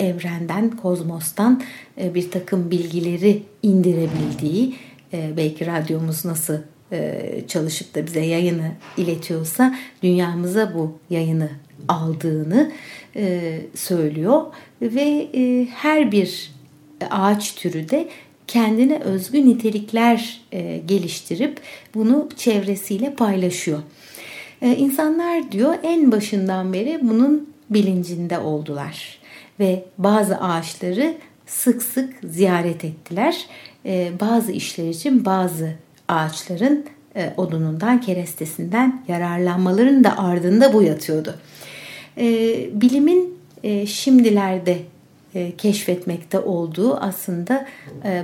evrenden, 0.00 0.70
kozmostan 0.70 1.62
bir 1.96 2.30
takım 2.30 2.70
bilgileri 2.70 3.42
indirebildiği, 3.62 4.74
belki 5.12 5.66
radyomuz 5.66 6.24
nasıl 6.24 6.58
çalışıp 7.48 7.94
da 7.94 8.06
bize 8.06 8.20
yayını 8.20 8.70
iletiyorsa 8.96 9.78
dünyamıza 10.02 10.74
bu 10.74 10.98
yayını 11.10 11.50
aldığını 11.88 12.72
söylüyor 13.74 14.42
ve 14.82 15.28
her 15.74 16.12
bir 16.12 16.52
ağaç 17.10 17.54
türü 17.54 17.88
de 17.88 18.08
kendine 18.46 18.98
özgü 18.98 19.46
nitelikler 19.46 20.40
e, 20.52 20.80
geliştirip 20.86 21.60
bunu 21.94 22.28
çevresiyle 22.36 23.14
paylaşıyor. 23.14 23.78
E, 24.64 24.76
insanlar 24.76 25.52
diyor 25.52 25.74
en 25.82 26.12
başından 26.12 26.72
beri 26.72 26.98
bunun 27.02 27.54
bilincinde 27.70 28.38
oldular 28.38 29.18
ve 29.60 29.84
bazı 29.98 30.36
ağaçları 30.36 31.14
sık 31.46 31.82
sık 31.82 32.14
ziyaret 32.24 32.84
ettiler. 32.84 33.46
E, 33.86 34.12
bazı 34.20 34.52
işler 34.52 34.88
için 34.88 35.24
bazı 35.24 35.72
ağaçların 36.08 36.84
e, 37.16 37.32
odunundan, 37.36 38.00
kerestesinden 38.00 39.02
yararlanmalarının 39.08 40.04
da 40.04 40.18
ardında 40.18 40.72
bu 40.72 40.82
yatıyordu. 40.82 41.34
E, 42.18 42.26
bilimin 42.80 43.38
e, 43.62 43.86
şimdilerde 43.86 44.78
e, 45.34 45.56
keşfetmekte 45.56 46.38
olduğu 46.38 46.96
aslında 46.96 47.66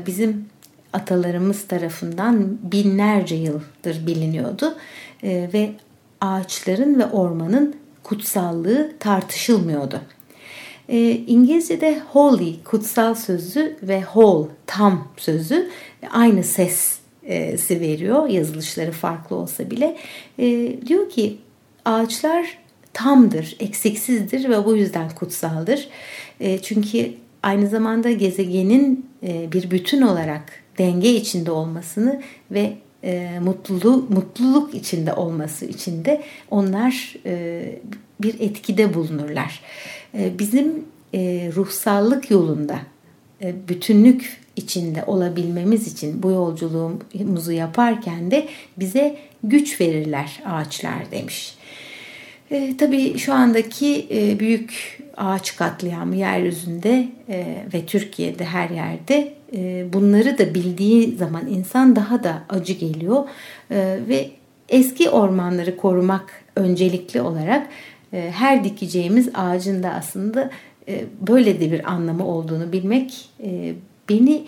bizim 0.07 0.45
atalarımız 0.93 1.67
tarafından 1.67 2.59
binlerce 2.63 3.35
yıldır 3.35 4.07
biliniyordu 4.07 4.75
ve 5.23 5.71
ağaçların 6.21 6.99
ve 6.99 7.07
ormanın 7.07 7.77
kutsallığı 8.03 8.93
tartışılmıyordu. 9.01 10.01
İngilizce'de 11.27 12.01
holy 12.13 12.63
kutsal 12.65 13.15
sözü 13.15 13.77
ve 13.83 14.01
whole 14.01 14.49
tam 14.67 15.09
sözü 15.17 15.71
aynı 16.11 16.45
sesi 16.45 17.81
veriyor 17.81 18.29
yazılışları 18.29 18.93
farklı 18.93 19.37
olsa 19.37 19.71
bile. 19.71 19.97
Diyor 20.87 21.11
ki 21.11 21.39
ağaçlar 21.85 22.59
tamdır, 22.93 23.57
eksiksizdir 23.61 24.49
ve 24.49 24.65
bu 24.65 24.77
yüzden 24.77 25.11
kutsaldır. 25.11 25.89
E, 26.41 26.59
çünkü 26.59 27.13
aynı 27.43 27.69
zamanda 27.69 28.11
gezegenin 28.11 29.07
e, 29.23 29.53
bir 29.53 29.71
bütün 29.71 30.03
olarak 30.03 30.43
denge 30.79 31.11
içinde 31.15 31.51
olmasını 31.51 32.23
ve 32.51 32.73
e, 33.05 33.39
mutluluk 33.41 34.11
mutluluk 34.11 34.75
içinde 34.75 35.13
olması 35.13 35.67
için 35.67 36.05
de 36.05 36.23
onlar 36.51 37.15
e, 37.27 37.63
bir 38.21 38.41
etkide 38.41 38.95
bulunurlar. 38.95 39.61
E, 40.15 40.39
bizim 40.39 40.85
e, 41.15 41.51
ruhsallık 41.57 42.31
yolunda 42.31 42.79
e, 43.43 43.69
bütünlük 43.69 44.41
içinde 44.57 45.05
olabilmemiz 45.07 45.93
için 45.93 46.23
bu 46.23 46.31
yolculuğumuzu 46.31 47.53
yaparken 47.53 48.31
de 48.31 48.49
bize 48.77 49.17
güç 49.45 49.81
verirler 49.81 50.43
ağaçlar 50.47 51.11
demiş. 51.11 51.55
E, 52.51 52.77
tabii 52.77 53.19
şu 53.19 53.33
andaki 53.33 54.07
e, 54.11 54.41
büyük 54.41 55.01
ağaç 55.17 55.57
katliamı 55.57 56.17
yeryüzünde 56.17 57.09
e, 57.29 57.65
ve 57.75 57.87
Türkiye'de 57.87 58.45
her 58.45 58.71
yerde 58.71 59.33
bunları 59.93 60.39
da 60.39 60.55
bildiği 60.55 61.17
zaman 61.17 61.47
insan 61.47 61.97
daha 61.97 62.25
da 62.25 62.43
acı 62.49 62.73
geliyor 62.73 63.29
e, 63.71 63.99
ve 64.09 64.31
eski 64.69 65.11
ormanları 65.11 65.77
korumak 65.77 66.45
öncelikli 66.57 67.21
olarak 67.21 67.67
e, 68.13 68.31
her 68.35 68.65
dikeceğimiz 68.65 69.29
ağacın 69.35 69.83
da 69.83 69.91
aslında 69.91 70.51
e, 70.89 71.05
böyle 71.29 71.61
de 71.61 71.73
bir 71.73 71.93
anlamı 71.93 72.27
olduğunu 72.27 72.73
bilmek 72.73 73.31
e, 73.45 73.73
beni 74.09 74.45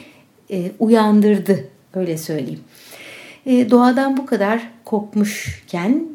uyandırdı 0.79 1.65
öyle 1.95 2.19
söyleyeyim. 2.19 2.61
Doğadan 3.47 4.17
bu 4.17 4.27
kadar 4.27 4.71
kopmuşken 4.85 6.09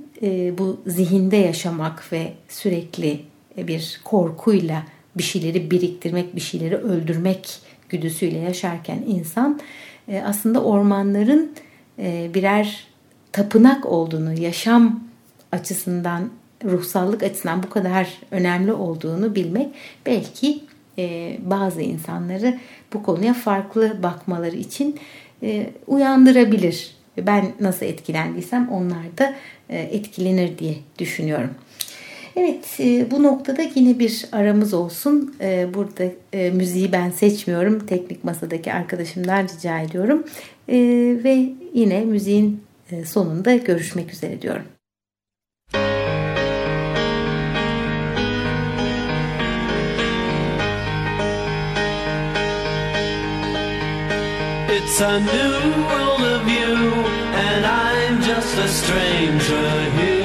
bu 0.58 0.80
zihinde 0.88 1.36
yaşamak 1.36 2.14
ve 2.14 2.34
sürekli 2.50 3.20
bir 3.58 4.02
korkuyla 4.04 4.84
bir 5.18 5.24
şeyleri 5.24 5.72
biriktirmek, 5.72 6.36
bir 6.36 6.42
şeyleri 6.42 6.76
öldürmek 6.76 7.60
güdüsüyle 7.90 8.38
yaşarken 8.38 9.04
insan 9.08 9.60
e, 10.08 10.22
aslında 10.22 10.64
ormanların 10.64 11.52
e, 12.00 12.32
birer 12.34 12.88
tapınak 13.32 13.86
olduğunu, 13.86 14.40
yaşam 14.40 15.04
açısından, 15.52 16.30
ruhsallık 16.66 17.24
açısından 17.24 17.64
bu 17.64 17.70
kadar 17.70 18.08
önemli 18.32 18.74
olduğunu 18.74 19.36
bilmek 19.36 19.70
belki 20.06 20.64
e, 20.98 21.38
bazı 21.46 21.82
insanları 21.82 22.58
bu 22.94 23.04
konuya 23.04 23.34
farklı 23.34 24.04
bakmaları 24.04 24.56
için 24.56 25.00
uyandırabilir. 25.88 26.98
Ben 27.18 27.52
nasıl 27.60 27.86
etkilendiysem 27.86 28.70
onlar 28.70 29.18
da 29.18 29.36
etkilenir 29.70 30.58
diye 30.58 30.76
düşünüyorum. 31.00 31.50
Evet 32.40 32.80
e, 32.80 33.12
bu 33.12 33.24
noktada 33.24 33.62
yine 33.76 34.00
bir 34.00 34.26
aramız 34.32 34.74
olsun. 34.74 35.36
E, 35.42 35.74
burada 35.74 36.04
e, 36.34 36.52
müziği 36.52 36.92
ben 36.92 37.10
seçmiyorum. 37.10 37.86
Teknik 37.86 38.24
masadaki 38.24 38.74
arkadaşımdan 38.74 39.48
rica 39.48 39.80
ediyorum. 39.80 40.24
Ve 41.24 41.50
yine 41.74 42.06
müziğin 42.06 42.64
sonunda 43.06 43.56
görüşmek 43.56 44.14
üzere 44.14 44.42
diyorum. 44.42 44.64
It's 54.70 55.02
a 55.02 55.20
new 55.20 55.74
world 55.90 56.22
of 56.22 56.48
you, 56.48 56.76
and 57.36 57.66
I'm 57.66 58.22
just 58.22 58.58
a 58.58 58.68
stranger 58.68 59.90
here. 59.92 60.17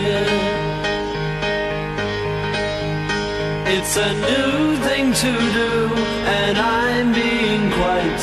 It's 3.95 4.01
a 4.01 4.15
new 4.15 4.77
thing 4.79 5.13
to 5.13 5.33
do, 5.53 5.95
and 5.95 6.57
I'm 6.57 7.13
being 7.13 7.71
quite 7.73 8.19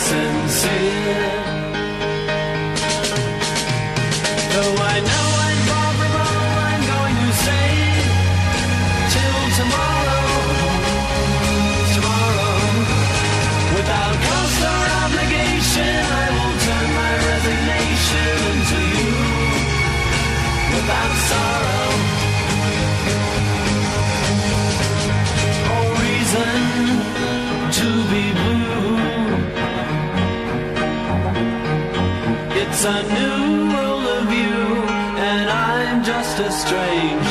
It's 32.81 32.87
a 32.87 33.03
new 33.13 33.73
world 33.73 34.05
of 34.07 34.31
you, 34.31 34.55
and 35.19 35.49
I'm 35.49 36.01
just 36.01 36.39
a 36.39 36.49
stranger 36.49 37.28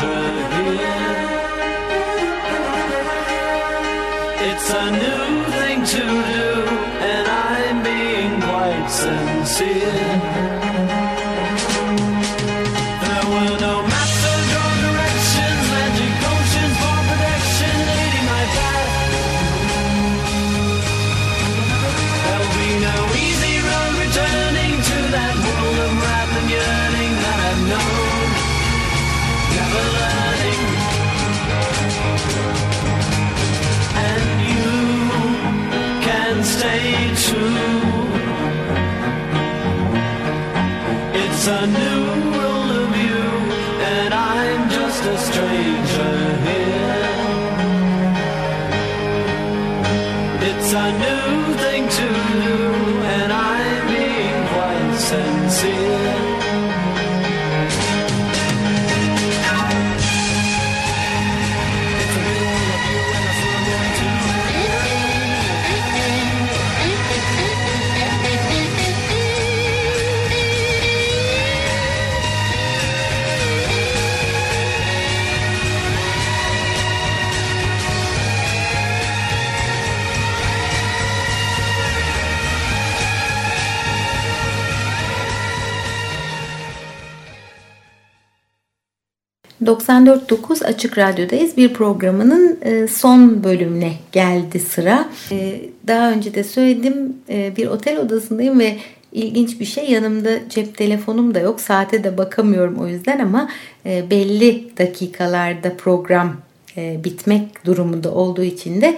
...94.9 89.68 90.64
Açık 90.64 90.98
Radyo'dayız. 90.98 91.56
Bir 91.56 91.74
programının 91.74 92.58
e, 92.62 92.88
son 92.88 93.44
bölümüne 93.44 93.92
geldi 94.12 94.60
sıra. 94.60 95.08
E, 95.32 95.60
Daha 95.86 96.10
önce 96.10 96.34
de 96.34 96.44
söyledim 96.44 97.16
e, 97.28 97.56
bir 97.56 97.66
otel 97.66 97.98
odasındayım 97.98 98.58
ve 98.58 98.76
ilginç 99.12 99.60
bir 99.60 99.64
şey 99.64 99.90
yanımda 99.90 100.48
cep 100.48 100.76
telefonum 100.76 101.34
da 101.34 101.40
yok. 101.40 101.60
Saate 101.60 102.04
de 102.04 102.18
bakamıyorum 102.18 102.76
o 102.78 102.86
yüzden 102.86 103.18
ama 103.18 103.48
belli 103.84 104.64
dakikalarda 104.78 105.76
program 105.76 106.36
bitmek 106.76 107.64
durumunda 107.64 108.14
olduğu 108.14 108.42
için 108.42 108.80
de 108.80 108.96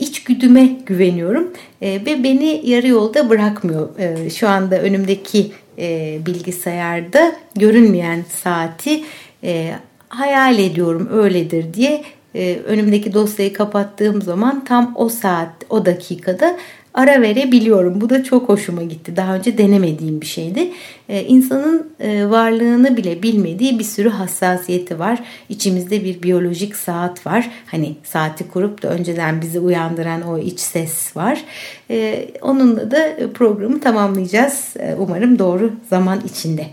iç 0.00 0.24
güdüme 0.24 0.66
güveniyorum 0.86 1.52
ve 1.82 2.24
beni 2.24 2.60
yarı 2.64 2.88
yolda 2.88 3.30
bırakmıyor. 3.30 3.88
Şu 4.30 4.48
anda 4.48 4.80
önümdeki 4.80 5.52
bilgisayarda 6.26 7.32
görünmeyen 7.54 8.24
saati 8.42 9.00
hayal 10.08 10.58
ediyorum 10.58 11.08
öyledir 11.12 11.74
diye 11.74 12.04
e, 12.34 12.58
önümdeki 12.66 13.14
dosyayı 13.14 13.52
kapattığım 13.52 14.22
zaman 14.22 14.64
tam 14.64 14.92
o 14.96 15.08
saat 15.08 15.52
o 15.70 15.86
dakikada 15.86 16.56
ara 16.94 17.22
verebiliyorum. 17.22 18.00
Bu 18.00 18.10
da 18.10 18.24
çok 18.24 18.48
hoşuma 18.48 18.82
gitti. 18.82 19.16
Daha 19.16 19.34
önce 19.34 19.58
denemediğim 19.58 20.20
bir 20.20 20.26
şeydi. 20.26 20.70
Ee, 21.08 21.22
insanın 21.22 21.92
e, 22.00 22.30
varlığını 22.30 22.96
bile 22.96 23.22
bilmediği 23.22 23.78
bir 23.78 23.84
sürü 23.84 24.08
hassasiyeti 24.08 24.98
var. 24.98 25.18
İçimizde 25.48 26.04
bir 26.04 26.22
biyolojik 26.22 26.76
saat 26.76 27.26
var. 27.26 27.50
Hani 27.66 27.96
saati 28.04 28.48
kurup 28.48 28.82
da 28.82 28.88
önceden 28.88 29.42
bizi 29.42 29.60
uyandıran 29.60 30.22
o 30.22 30.38
iç 30.38 30.60
ses 30.60 31.16
var. 31.16 31.44
Ee, 31.90 32.28
onunla 32.42 32.90
da 32.90 33.16
programı 33.34 33.80
tamamlayacağız. 33.80 34.74
Ee, 34.78 34.94
umarım 34.98 35.38
doğru 35.38 35.72
zaman 35.90 36.20
içinde. 36.26 36.66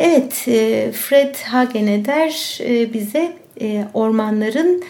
Evet, 0.00 0.44
e, 0.48 0.92
Fred 0.92 1.34
Hageneder 1.34 2.58
e, 2.60 2.92
bize 2.92 3.32
e, 3.60 3.84
ormanların 3.94 4.82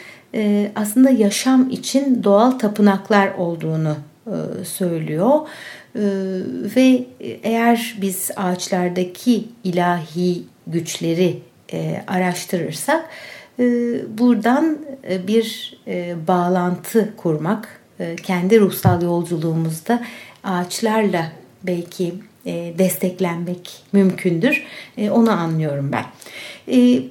aslında 0.76 1.10
yaşam 1.10 1.70
için 1.70 2.24
doğal 2.24 2.50
tapınaklar 2.50 3.34
olduğunu 3.34 3.96
söylüyor. 4.64 5.40
Ve 6.76 7.04
eğer 7.42 7.96
biz 8.00 8.30
ağaçlardaki 8.36 9.44
ilahi 9.64 10.42
güçleri 10.66 11.38
araştırırsak 12.06 13.08
buradan 14.18 14.78
bir 15.28 15.78
bağlantı 16.28 17.16
kurmak, 17.16 17.80
kendi 18.22 18.60
ruhsal 18.60 19.02
yolculuğumuzda 19.02 20.02
ağaçlarla 20.44 21.32
belki 21.62 22.14
desteklenmek 22.78 23.82
mümkündür. 23.92 24.64
Onu 25.10 25.30
anlıyorum 25.30 25.92
ben. 25.92 26.04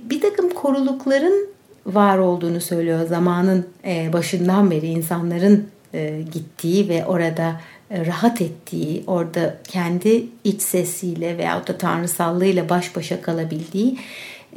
Bir 0.10 0.22
takım 0.22 0.50
korulukların 0.50 1.48
var 1.86 2.18
olduğunu 2.18 2.62
söylüyor. 2.62 3.08
Zamanın 3.08 3.66
başından 4.14 4.72
beri 4.72 4.88
insanların 4.88 5.68
e, 5.94 6.22
gittiği 6.34 6.90
ve 6.90 7.06
orada 7.06 7.62
e, 7.92 8.06
rahat 8.06 8.42
ettiği, 8.42 9.04
orada 9.08 9.58
kendi 9.64 10.26
iç 10.44 10.62
sesiyle 10.62 11.38
veyahut 11.38 11.68
da 11.68 11.78
tanrısallığıyla 11.78 12.70
baş 12.70 12.96
başa 12.96 13.22
kalabildiği 13.22 13.98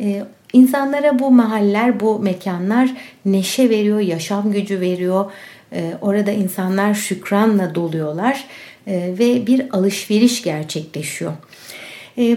e, 0.01 0.25
insanlara 0.53 1.19
bu 1.19 1.31
mahaller, 1.31 2.01
bu 2.01 2.19
mekanlar 2.19 2.91
neşe 3.25 3.71
veriyor, 3.71 4.01
yaşam 4.01 4.53
gücü 4.53 4.81
veriyor. 4.81 5.33
Orada 6.01 6.31
insanlar 6.31 6.95
şükranla 6.95 7.75
doluyorlar 7.75 8.45
ve 8.87 9.47
bir 9.47 9.77
alışveriş 9.77 10.43
gerçekleşiyor. 10.43 11.33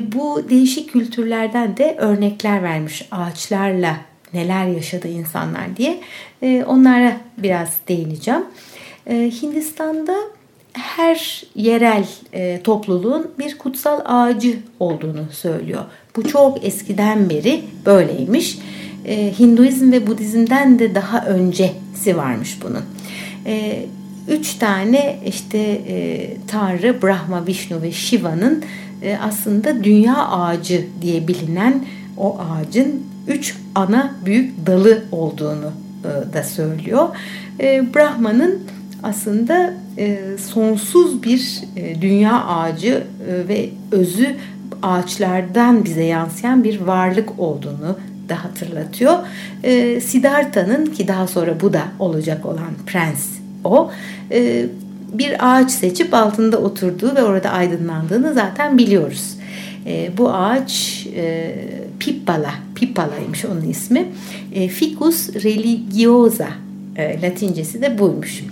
Bu 0.01 0.49
değişik 0.49 0.89
kültürlerden 0.89 1.77
de 1.77 1.95
örnekler 1.99 2.63
vermiş 2.63 3.07
ağaçlarla 3.11 3.97
neler 4.33 4.67
yaşadı 4.67 5.07
insanlar 5.07 5.77
diye. 5.77 6.01
Onlara 6.65 7.17
biraz 7.37 7.69
değineceğim. 7.87 8.43
Ee, 9.07 9.31
Hindistan'da 9.41 10.15
her 10.73 11.43
yerel 11.55 12.05
e, 12.33 12.61
topluluğun 12.63 13.31
bir 13.39 13.57
kutsal 13.57 13.99
ağacı 14.05 14.57
olduğunu 14.79 15.25
söylüyor. 15.31 15.83
Bu 16.15 16.27
çok 16.27 16.65
eskiden 16.65 17.29
beri 17.29 17.63
böyleymiş. 17.85 18.59
Hinduizm 19.39 19.91
ve 19.91 20.07
Budizm'den 20.07 20.79
de 20.79 20.95
daha 20.95 21.25
öncesi 21.25 22.17
varmış 22.17 22.57
bunun. 22.63 22.83
Üç 24.27 24.53
tane 24.53 25.19
işte 25.25 25.57
e, 25.87 26.27
Tanrı 26.47 27.01
Brahma, 27.01 27.47
Vishnu 27.47 27.81
ve 27.81 27.91
Shiva'nın 27.91 28.63
e, 29.01 29.17
aslında 29.17 29.83
dünya 29.83 30.27
ağacı 30.27 30.87
diye 31.01 31.27
bilinen 31.27 31.85
o 32.17 32.39
ağacın 32.39 33.03
üç 33.27 33.55
ana 33.75 34.15
büyük 34.25 34.67
dalı 34.67 35.03
olduğunu 35.11 35.71
e, 36.03 36.33
da 36.33 36.43
söylüyor. 36.43 37.07
E, 37.59 37.93
Brahma'nın 37.95 38.59
aslında 39.03 39.73
e, 39.97 40.19
sonsuz 40.53 41.23
bir 41.23 41.59
e, 41.75 42.01
dünya 42.01 42.45
ağacı 42.45 43.03
e, 43.29 43.47
ve 43.47 43.69
özü 43.91 44.35
ağaçlardan 44.83 45.85
bize 45.85 46.03
yansıyan 46.03 46.63
bir 46.63 46.81
varlık 46.81 47.39
olduğunu 47.39 47.99
da 48.29 48.43
hatırlatıyor. 48.43 49.13
E, 49.63 50.01
Siddhartha'nın 50.01 50.85
ki 50.85 51.07
daha 51.07 51.27
sonra 51.27 51.61
bu 51.61 51.73
da 51.73 51.81
olacak 51.99 52.45
olan 52.45 52.71
prens 52.85 53.44
o 53.65 53.91
e, 54.31 54.65
bir 55.13 55.35
ağaç 55.39 55.71
seçip 55.71 56.13
altında 56.13 56.57
oturduğu 56.57 57.15
ve 57.15 57.23
orada 57.23 57.49
aydınlandığını 57.49 58.33
zaten 58.33 58.77
biliyoruz. 58.77 59.37
E, 59.85 60.09
bu 60.17 60.33
ağaç 60.33 61.05
e, 61.15 61.55
Pippala, 61.99 62.53
Pippala'ymış 62.75 63.45
onun 63.45 63.69
ismi. 63.69 64.05
E, 64.53 64.67
Ficus 64.67 65.29
religiosa 65.29 66.47
e, 66.95 67.21
Latincesi 67.21 67.81
de 67.81 67.99
buymuş. 67.99 68.43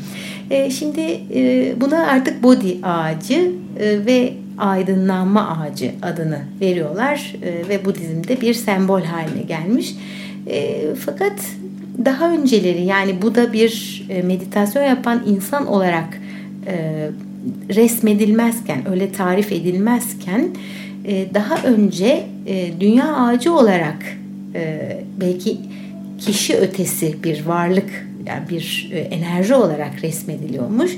E, 0.49 0.71
şimdi 0.71 1.21
e, 1.35 1.73
buna 1.81 2.07
artık 2.07 2.43
body 2.43 2.73
ağacı 2.83 3.51
e, 3.79 4.05
ve 4.05 4.33
aydınlanma 4.57 5.59
ağacı 5.59 5.91
adını 6.01 6.39
veriyorlar 6.61 7.35
ve 7.69 7.85
Budizm'de 7.85 8.41
bir 8.41 8.53
sembol 8.53 9.01
haline 9.01 9.41
gelmiş. 9.41 9.95
Fakat 11.05 11.33
daha 12.05 12.31
önceleri 12.31 12.83
yani 12.85 13.21
bu 13.21 13.35
da 13.35 13.53
bir 13.53 14.03
meditasyon 14.23 14.83
yapan 14.83 15.23
insan 15.27 15.67
olarak 15.67 16.21
resmedilmezken, 17.69 18.89
öyle 18.89 19.11
tarif 19.11 19.51
edilmezken 19.51 20.47
daha 21.33 21.63
önce 21.63 22.23
dünya 22.79 23.15
ağacı 23.15 23.53
olarak 23.53 24.17
belki 25.21 25.57
kişi 26.19 26.55
ötesi 26.55 27.23
bir 27.23 27.45
varlık 27.45 28.07
yani 28.27 28.49
bir 28.49 28.89
e, 28.93 28.99
enerji 28.99 29.53
olarak 29.53 30.03
resmediliyormuş. 30.03 30.91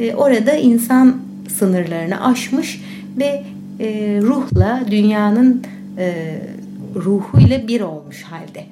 E, 0.00 0.14
orada 0.14 0.54
insan 0.54 1.16
sınırlarını 1.58 2.26
aşmış 2.26 2.80
ve 3.18 3.42
e, 3.80 4.18
ruhla 4.22 4.84
dünyanın 4.90 5.62
ruhuyla 6.94 7.68
bir 7.68 7.80
olmuş 7.80 8.22
halde. 8.22 8.64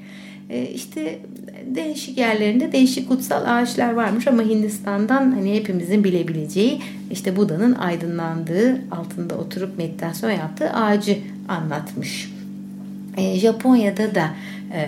İşte 0.75 1.19
değişik 1.67 2.19
yerlerinde 2.19 2.73
değişik 2.73 3.09
kutsal 3.09 3.43
ağaçlar 3.47 3.93
varmış 3.93 4.29
ama 4.29 4.43
Hindistan'dan 4.43 5.33
hani 5.33 5.55
hepimizin 5.55 6.05
bilebileceği 6.05 6.81
işte 7.11 7.37
Buda'nın 7.37 7.75
aydınlandığı 7.75 8.81
altında 8.91 9.35
oturup 9.35 9.79
meditasyon 9.79 10.31
yaptığı 10.31 10.71
ağacı 10.71 11.19
anlatmış. 11.49 12.35
Japonya'da 13.35 14.15
da 14.15 14.31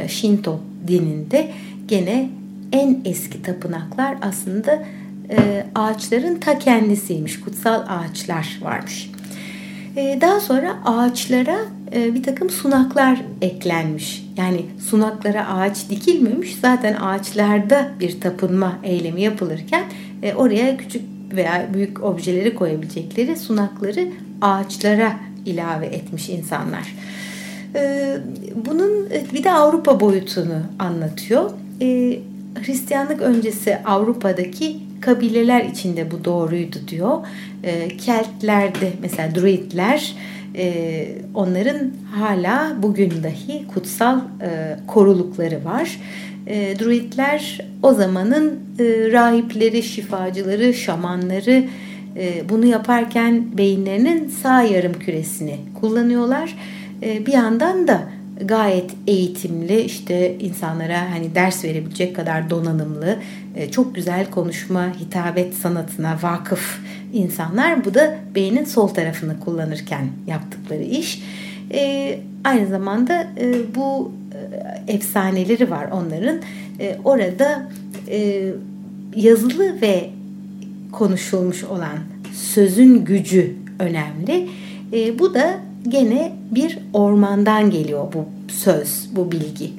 Shinto 0.09 0.61
dininde 0.89 1.51
gene 1.89 2.31
en 2.72 3.01
eski 3.05 3.43
tapınaklar 3.43 4.16
aslında 4.22 4.85
e, 5.31 5.66
ağaçların 5.74 6.35
ta 6.35 6.59
kendisiymiş. 6.59 7.41
Kutsal 7.41 7.83
ağaçlar 7.89 8.59
varmış. 8.62 9.11
E, 9.97 10.20
daha 10.20 10.40
sonra 10.40 10.76
ağaçlara 10.84 11.59
e, 11.94 12.14
bir 12.14 12.22
takım 12.22 12.51
sunaklar 12.51 13.22
eklenmiş. 13.40 14.26
Yani 14.36 14.66
sunaklara 14.90 15.49
ağaç 15.49 15.90
dikilmemiş. 15.90 16.57
Zaten 16.57 16.94
ağaçlarda 16.94 17.90
bir 18.01 18.20
tapınma 18.20 18.78
eylemi 18.82 19.22
yapılırken 19.22 19.84
e, 20.22 20.34
oraya 20.34 20.76
küçük 20.76 21.03
veya 21.32 21.66
büyük 21.74 22.05
objeleri 22.05 22.55
koyabilecekleri 22.55 23.36
sunakları 23.36 24.09
ağaçlara 24.40 25.16
ilave 25.47 25.86
etmiş 25.86 26.28
insanlar. 26.28 26.94
E, 27.74 28.16
bunun 28.66 29.11
e, 29.11 29.24
bir 29.34 29.44
de 29.44 29.51
Avrupa 29.51 30.01
boyutunu 30.01 30.62
anlatıyor. 30.78 31.51
E, 31.80 32.18
Hristiyanlık 32.66 33.20
öncesi 33.20 33.78
Avrupa'daki 33.84 34.86
kabileler 35.01 35.64
içinde 35.64 36.11
bu 36.11 36.24
doğruydu 36.24 36.76
diyor. 36.88 37.18
E, 37.62 37.97
Keltlerde 37.97 38.92
mesela 39.03 39.34
Druidler 39.34 40.14
e, 40.57 41.07
onların 41.34 41.90
hala 42.14 42.76
bugün 42.82 43.11
dahi 43.22 43.66
kutsal 43.74 44.18
e, 44.18 44.76
korulukları 44.86 45.64
var. 45.64 46.01
E, 46.47 46.78
Druidler 46.78 47.61
o 47.82 47.94
zamanın 47.94 48.61
e, 48.78 48.84
rahipleri, 49.12 49.82
şifacıları, 49.82 50.74
şamanları 50.74 51.64
e, 52.16 52.49
bunu 52.49 52.66
yaparken 52.66 53.59
beyinlerinin 53.59 54.28
sağ 54.28 54.62
yarım 54.62 54.92
küresini 54.92 55.57
kullanıyorlar. 55.80 56.57
E, 57.03 57.26
bir 57.26 57.32
yandan 57.32 57.88
da 57.88 58.03
gayet 58.41 58.91
eğitimli 59.07 59.80
işte 59.80 60.39
insanlara 60.39 61.11
hani 61.11 61.34
ders 61.34 61.64
verebilecek 61.64 62.16
kadar 62.16 62.51
donanımlı 62.51 63.16
e, 63.57 63.70
çok 63.70 63.95
güzel 63.95 64.30
konuşma 64.30 64.93
hitabet 65.01 65.55
sanatına 65.55 66.18
vakıf 66.22 66.80
insanlar. 67.12 67.84
Bu 67.84 67.95
da 67.95 68.16
beynin 68.34 68.64
sol 68.64 68.89
tarafını 68.89 69.41
kullanırken 69.41 70.09
yaptıkları 70.26 70.82
iş. 70.82 71.22
E, 71.72 72.18
aynı 72.45 72.68
zamanda 72.68 73.26
e, 73.41 73.74
bu 73.74 74.12
efsaneleri 74.89 75.70
var 75.70 75.89
onların. 75.93 76.41
Orada 77.05 77.68
yazılı 79.16 79.80
ve 79.80 80.11
konuşulmuş 80.93 81.64
olan 81.64 81.99
sözün 82.32 83.05
gücü 83.05 83.55
önemli. 83.78 84.49
Bu 85.18 85.34
da 85.34 85.61
gene 85.89 86.32
bir 86.51 86.78
ormandan 86.93 87.70
geliyor 87.70 88.12
bu 88.12 88.24
söz, 88.53 89.09
bu 89.16 89.32
bilgi. 89.32 89.70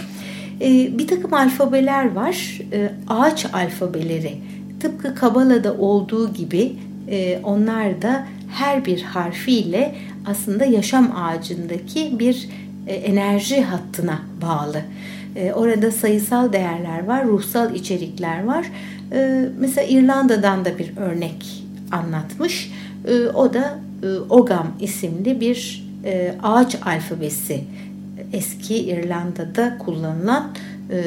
E, 0.61 0.97
bir 0.97 1.07
takım 1.07 1.33
alfabeler 1.33 2.15
var. 2.15 2.61
E, 2.73 2.91
ağaç 3.07 3.45
alfabeleri. 3.53 4.37
Tıpkı 4.79 5.15
Kabala'da 5.15 5.73
olduğu 5.73 6.33
gibi 6.33 6.75
e, 7.09 7.39
onlar 7.43 8.01
da 8.01 8.27
her 8.51 8.85
bir 8.85 9.01
harfiyle 9.01 9.95
aslında 10.25 10.65
yaşam 10.65 11.11
ağacındaki 11.15 12.19
bir 12.19 12.49
e, 12.87 12.93
enerji 12.93 13.61
hattına 13.61 14.19
bağlı. 14.41 14.81
E, 15.35 15.53
orada 15.53 15.91
sayısal 15.91 16.53
değerler 16.53 17.05
var, 17.05 17.25
ruhsal 17.25 17.75
içerikler 17.75 18.43
var. 18.43 18.65
E, 19.11 19.45
mesela 19.59 19.87
İrlanda'dan 19.87 20.65
da 20.65 20.77
bir 20.79 20.97
örnek 20.97 21.63
anlatmış. 21.91 22.71
E, 23.07 23.27
o 23.27 23.53
da 23.53 23.79
e, 24.03 24.07
Ogam 24.29 24.67
isimli 24.79 25.41
bir 25.41 25.86
e, 26.05 26.35
ağaç 26.43 26.75
alfabesi. 26.85 27.63
Eski 28.33 28.75
İrlanda'da 28.75 29.77
kullanılan 29.77 30.51
e, 30.91 31.03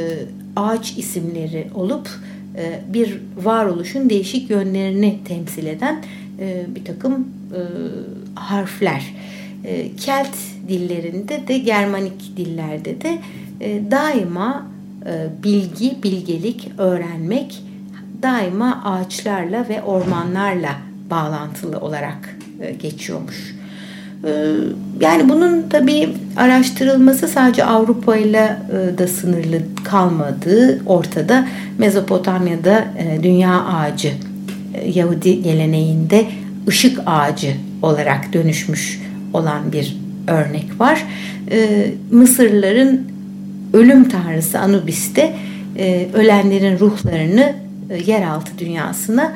ağaç 0.56 0.98
isimleri 0.98 1.66
olup 1.74 2.08
e, 2.56 2.80
bir 2.92 3.20
varoluşun 3.36 4.10
değişik 4.10 4.50
yönlerini 4.50 5.18
temsil 5.24 5.66
eden 5.66 6.02
e, 6.38 6.66
bir 6.74 6.84
takım 6.84 7.14
e, 7.14 7.60
harfler. 8.34 9.14
E, 9.64 9.96
Kelt 9.96 10.36
dillerinde 10.68 11.48
de 11.48 11.58
Germanik 11.58 12.36
dillerde 12.36 13.00
de 13.00 13.18
e, 13.60 13.90
daima 13.90 14.66
e, 15.06 15.42
bilgi, 15.42 16.02
bilgelik, 16.02 16.68
öğrenmek 16.78 17.62
daima 18.22 18.82
ağaçlarla 18.84 19.68
ve 19.68 19.82
ormanlarla 19.82 20.76
bağlantılı 21.10 21.80
olarak 21.80 22.38
e, 22.60 22.72
geçiyormuş. 22.72 23.59
E, 24.24 24.54
yani 25.00 25.28
bunun 25.28 25.68
tabii 25.68 26.08
araştırılması 26.36 27.28
sadece 27.28 27.64
Avrupa 27.64 28.16
ile 28.16 28.56
de 28.98 29.06
sınırlı 29.06 29.60
kalmadığı 29.84 30.80
ortada. 30.86 31.46
Mezopotamya'da 31.78 32.84
e, 32.98 33.22
dünya 33.22 33.64
ağacı 33.64 34.12
Yahudi 34.94 35.42
geleneğinde 35.42 36.26
ışık 36.68 37.00
ağacı 37.06 37.54
olarak 37.82 38.32
dönüşmüş 38.32 39.02
olan 39.32 39.72
bir 39.72 39.96
örnek 40.28 40.66
var. 40.78 41.04
Mısırlıların 42.10 43.00
ölüm 43.72 44.08
tanrısı 44.08 44.58
Anubis'te 44.58 45.34
ölenlerin 46.14 46.78
ruhlarını 46.78 47.52
yeraltı 48.06 48.58
dünyasına 48.58 49.32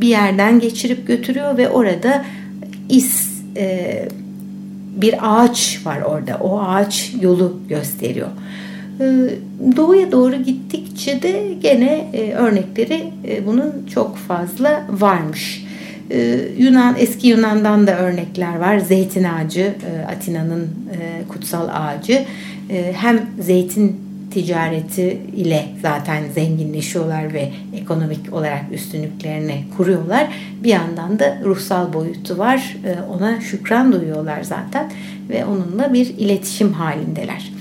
bir 0.00 0.08
yerden 0.08 0.60
geçirip 0.60 1.06
götürüyor 1.06 1.56
ve 1.56 1.68
orada 1.68 2.24
is 2.88 3.28
e, 3.56 4.08
bir 4.96 5.14
ağaç 5.22 5.80
var 5.84 6.00
orada. 6.00 6.38
O 6.40 6.60
ağaç 6.60 7.12
yolu 7.20 7.60
gösteriyor. 7.68 8.28
E, 9.00 9.04
doğuya 9.76 10.12
doğru 10.12 10.36
gittikçe 10.36 11.22
de 11.22 11.54
gene 11.62 12.10
e, 12.12 12.32
örnekleri 12.32 13.04
e, 13.28 13.46
bunun 13.46 13.72
çok 13.94 14.16
fazla 14.16 14.86
varmış. 14.90 15.66
E, 16.10 16.38
Yunan 16.58 16.94
eski 16.98 17.28
Yunan'dan 17.28 17.86
da 17.86 17.98
örnekler 17.98 18.56
var. 18.56 18.78
Zeytin 18.78 19.24
ağacı, 19.24 19.60
e, 19.60 20.12
Atina'nın 20.12 20.62
e, 20.62 21.28
kutsal 21.28 21.68
ağacı. 21.72 22.24
E, 22.70 22.92
hem 22.96 23.26
zeytin 23.40 24.05
ticareti 24.36 25.18
ile 25.36 25.66
zaten 25.82 26.22
zenginleşiyorlar 26.34 27.34
ve 27.34 27.50
ekonomik 27.76 28.32
olarak 28.32 28.62
üstünlüklerini 28.72 29.64
kuruyorlar. 29.76 30.28
Bir 30.64 30.68
yandan 30.68 31.18
da 31.18 31.38
ruhsal 31.44 31.92
boyutu 31.92 32.38
var. 32.38 32.76
Ee, 32.84 32.96
ona 33.16 33.40
şükran 33.40 33.92
duyuyorlar 33.92 34.42
zaten 34.42 34.90
ve 35.28 35.44
onunla 35.44 35.92
bir 35.92 36.06
iletişim 36.06 36.72
halindeler. 36.72 37.52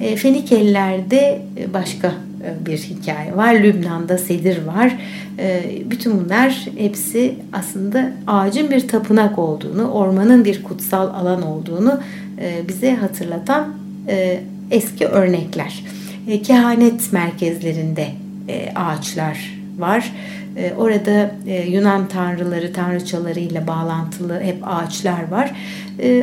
Ee, 0.00 0.16
Fenikeliler'de 0.16 1.42
başka 1.74 2.08
e, 2.08 2.66
bir 2.66 2.78
hikaye 2.78 3.36
var. 3.36 3.54
Lübnan'da 3.54 4.18
sedir 4.18 4.66
var. 4.66 4.96
Ee, 5.38 5.62
bütün 5.90 6.24
bunlar 6.24 6.66
hepsi 6.76 7.34
aslında 7.52 8.12
ağacın 8.26 8.70
bir 8.70 8.88
tapınak 8.88 9.38
olduğunu, 9.38 9.90
ormanın 9.90 10.44
bir 10.44 10.62
kutsal 10.62 11.06
alan 11.06 11.42
olduğunu 11.42 12.00
e, 12.40 12.68
bize 12.68 12.94
hatırlatan 12.94 13.74
e, 14.08 14.40
eski 14.70 15.06
örnekler. 15.06 15.84
E, 16.28 16.42
kehanet 16.42 17.12
merkezlerinde 17.12 18.08
e, 18.48 18.72
ağaçlar 18.74 19.58
var. 19.78 20.12
E, 20.56 20.72
orada 20.72 21.30
Yunan 21.68 22.08
tanrıları, 22.08 22.72
tanrıçalarıyla 22.72 23.66
bağlantılı 23.66 24.40
hep 24.40 24.56
ağaçlar 24.62 25.28
var. 25.28 25.52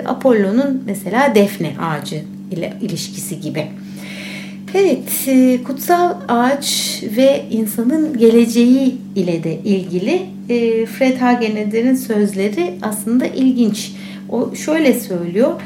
Apollo'nun 0.06 0.84
mesela 0.86 1.36
defne 1.36 1.74
ağacı 1.82 2.22
ile 2.52 2.74
ilişkisi 2.82 3.42
gibi. 3.42 3.68
Evet, 4.74 5.30
kutsal 5.64 6.14
ağaç 6.28 7.00
ve 7.18 7.46
insanın 7.52 8.18
geleceği 8.18 8.98
ile 9.16 9.44
de 9.44 9.54
ilgili 9.54 10.26
Fred 10.86 11.22
Hageneder'in 11.22 11.96
sözleri 11.96 12.74
aslında 12.82 13.26
ilginç. 13.26 13.92
O 14.30 14.56
şöyle 14.56 15.00
söylüyor, 15.00 15.62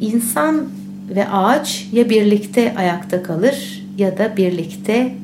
insan 0.00 0.68
ve 1.14 1.28
ağaç 1.28 1.88
ya 1.92 2.10
birlikte 2.10 2.74
ayakta 2.76 3.22
kalır 3.22 3.82
ya 3.98 4.18
da 4.18 4.36
birlikte 4.36 5.14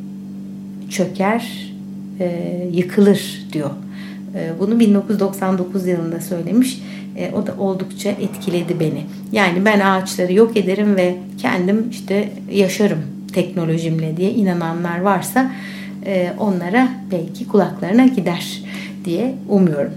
çöker, 0.90 1.72
e, 2.20 2.68
yıkılır 2.72 3.46
diyor. 3.52 3.70
E, 4.34 4.50
bunu 4.60 4.80
1999 4.80 5.86
yılında 5.86 6.20
söylemiş. 6.20 6.82
E, 7.16 7.30
o 7.32 7.46
da 7.46 7.54
oldukça 7.58 8.10
etkiledi 8.10 8.80
beni. 8.80 9.02
Yani 9.32 9.64
ben 9.64 9.80
ağaçları 9.80 10.32
yok 10.32 10.56
ederim 10.56 10.96
ve 10.96 11.16
kendim 11.38 11.86
işte 11.90 12.28
yaşarım 12.52 12.98
teknolojimle 13.32 14.16
diye 14.16 14.30
inananlar 14.30 15.00
varsa 15.00 15.52
e, 16.06 16.32
onlara 16.38 16.88
belki 17.10 17.48
kulaklarına 17.48 18.06
gider 18.06 18.62
diye 19.04 19.34
umuyorum. 19.48 19.92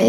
E, 0.00 0.06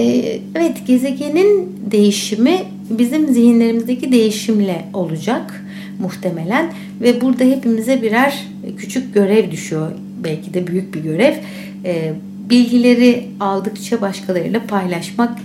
evet 0.56 0.88
gezegenin 0.88 1.80
değişimi 1.92 2.58
bizim 2.98 3.34
zihinlerimizdeki 3.34 4.12
değişimle 4.12 4.86
olacak 4.94 5.66
muhtemelen 6.00 6.74
ve 7.02 7.22
burada 7.22 7.44
hepimize 7.44 8.02
birer 8.02 8.48
küçük 8.78 9.14
görev 9.14 9.52
düşüyor. 9.52 9.92
Belki 10.24 10.54
de 10.54 10.68
büyük 10.68 10.94
bir 10.94 11.04
görev. 11.04 11.34
E, 11.86 12.14
bilgileri 12.50 13.28
aldıkça 13.40 14.02
başkalarıyla 14.02 14.62
paylaşmak 14.68 15.38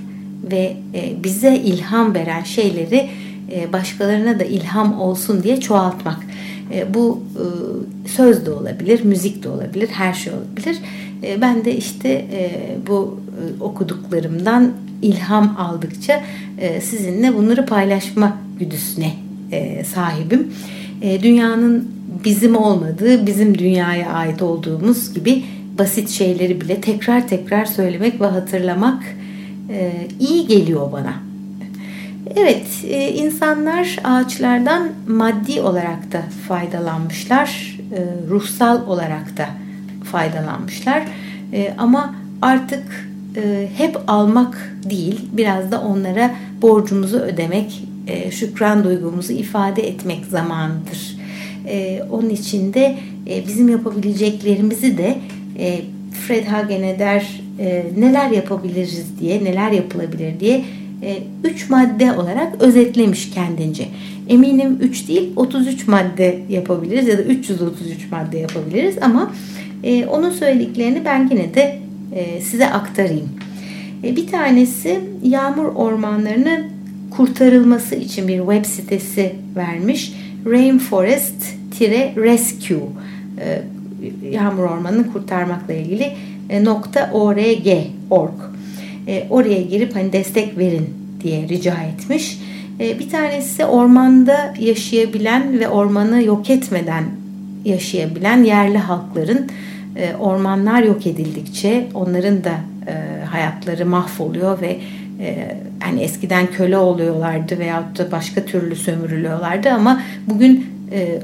ve 0.50 0.76
e, 0.94 1.24
bize 1.24 1.56
ilham 1.56 2.14
veren 2.14 2.42
şeyleri 2.42 3.08
e, 3.52 3.72
başkalarına 3.72 4.40
da 4.40 4.44
ilham 4.44 5.00
olsun 5.00 5.42
diye 5.42 5.60
çoğaltmak. 5.60 6.18
E, 6.74 6.94
bu 6.94 7.22
söz 8.06 8.46
de 8.46 8.50
olabilir, 8.50 9.04
müzik 9.04 9.42
de 9.42 9.48
olabilir, 9.48 9.88
her 9.88 10.14
şey 10.14 10.32
olabilir. 10.32 10.78
Ben 11.40 11.64
de 11.64 11.76
işte 11.76 12.26
bu 12.86 13.20
okuduklarımdan 13.60 14.72
ilham 15.02 15.56
aldıkça 15.58 16.22
e, 16.58 16.80
sizinle 16.80 17.34
bunları 17.34 17.66
paylaşma 17.66 18.36
güdüsüne 18.58 19.12
e, 19.52 19.84
sahibim. 19.84 20.52
E, 21.02 21.22
dünyanın 21.22 21.88
bizim 22.24 22.56
olmadığı, 22.56 23.26
bizim 23.26 23.58
dünyaya 23.58 24.10
ait 24.10 24.42
olduğumuz 24.42 25.14
gibi 25.14 25.44
basit 25.78 26.10
şeyleri 26.10 26.60
bile 26.60 26.80
tekrar 26.80 27.28
tekrar 27.28 27.64
söylemek 27.64 28.20
ve 28.20 28.26
hatırlamak 28.26 29.02
iyi 30.20 30.46
geliyor 30.46 30.92
bana. 30.92 31.14
Evet, 32.36 32.66
insanlar 33.14 33.98
ağaçlardan 34.04 34.88
maddi 35.08 35.60
olarak 35.60 36.12
da 36.12 36.22
faydalanmışlar, 36.48 37.78
ruhsal 38.28 38.86
olarak 38.86 39.36
da 39.36 39.48
faydalanmışlar. 40.04 41.02
Ama 41.78 42.14
artık 42.42 43.05
e, 43.36 43.68
hep 43.76 43.98
almak 44.06 44.76
değil, 44.90 45.20
biraz 45.32 45.72
da 45.72 45.80
onlara 45.80 46.34
borcumuzu 46.62 47.18
ödemek, 47.18 47.82
e, 48.06 48.30
şükran 48.30 48.84
duygumuzu 48.84 49.32
ifade 49.32 49.88
etmek 49.88 50.26
zamanıdır. 50.26 51.16
E, 51.68 52.02
onun 52.10 52.30
için 52.30 52.74
de 52.74 52.96
e, 53.28 53.46
bizim 53.46 53.68
yapabileceklerimizi 53.68 54.98
de 54.98 55.18
e, 55.58 55.80
Fred 56.26 56.46
Hageneder 56.46 57.40
e, 57.58 57.84
neler 57.98 58.30
yapabiliriz 58.30 59.20
diye, 59.20 59.44
neler 59.44 59.70
yapılabilir 59.70 60.40
diye 60.40 60.64
üç 61.44 61.70
madde 61.70 62.12
olarak 62.12 62.62
özetlemiş 62.62 63.30
kendince. 63.30 63.84
Eminim 64.28 64.78
3 64.80 65.08
değil 65.08 65.32
33 65.36 65.88
madde 65.88 66.38
yapabiliriz 66.48 67.08
ya 67.08 67.18
da 67.18 67.22
333 67.22 68.10
madde 68.10 68.38
yapabiliriz 68.38 68.98
ama 69.02 69.32
onun 70.10 70.30
söylediklerini 70.30 71.04
ben 71.04 71.28
yine 71.30 71.54
de 71.54 71.78
size 72.40 72.70
aktarayım. 72.70 73.28
E, 74.04 74.16
bir 74.16 74.26
tanesi 74.26 75.00
yağmur 75.22 75.64
ormanlarının 75.64 76.66
kurtarılması 77.10 77.94
için 77.94 78.28
bir 78.28 78.38
web 78.38 78.64
sitesi 78.64 79.32
vermiş. 79.56 80.12
Rainforest-Rescue 80.46 82.82
e, 83.40 83.62
yağmur 84.30 84.62
ormanını 84.62 85.12
kurtarmakla 85.12 85.74
ilgili 85.74 86.12
.org 87.12 87.68
org. 88.10 88.34
Oraya 89.30 89.62
girip 89.62 89.96
hani 89.96 90.12
destek 90.12 90.58
verin 90.58 90.88
diye 91.22 91.48
rica 91.48 91.74
etmiş. 91.74 92.38
Bir 92.78 93.10
tanesi 93.10 93.64
ormanda 93.64 94.54
yaşayabilen 94.60 95.60
ve 95.60 95.68
ormanı 95.68 96.22
yok 96.22 96.50
etmeden 96.50 97.04
yaşayabilen 97.64 98.44
yerli 98.44 98.78
halkların 98.78 99.46
e, 99.98 100.16
ormanlar 100.16 100.82
yok 100.82 101.06
edildikçe 101.06 101.86
onların 101.94 102.44
da 102.44 102.54
e, 102.86 103.24
hayatları 103.24 103.86
mahvoluyor 103.86 104.60
ve 104.60 104.78
e, 105.20 105.56
hani 105.80 106.00
eskiden 106.00 106.46
köle 106.46 106.78
oluyorlardı 106.78 107.58
veyahut 107.58 107.98
da 107.98 108.12
başka 108.12 108.44
türlü 108.44 108.76
sömürülüyorlardı 108.76 109.70
ama 109.70 110.02
bugün 110.26 110.66
e, 110.92 111.18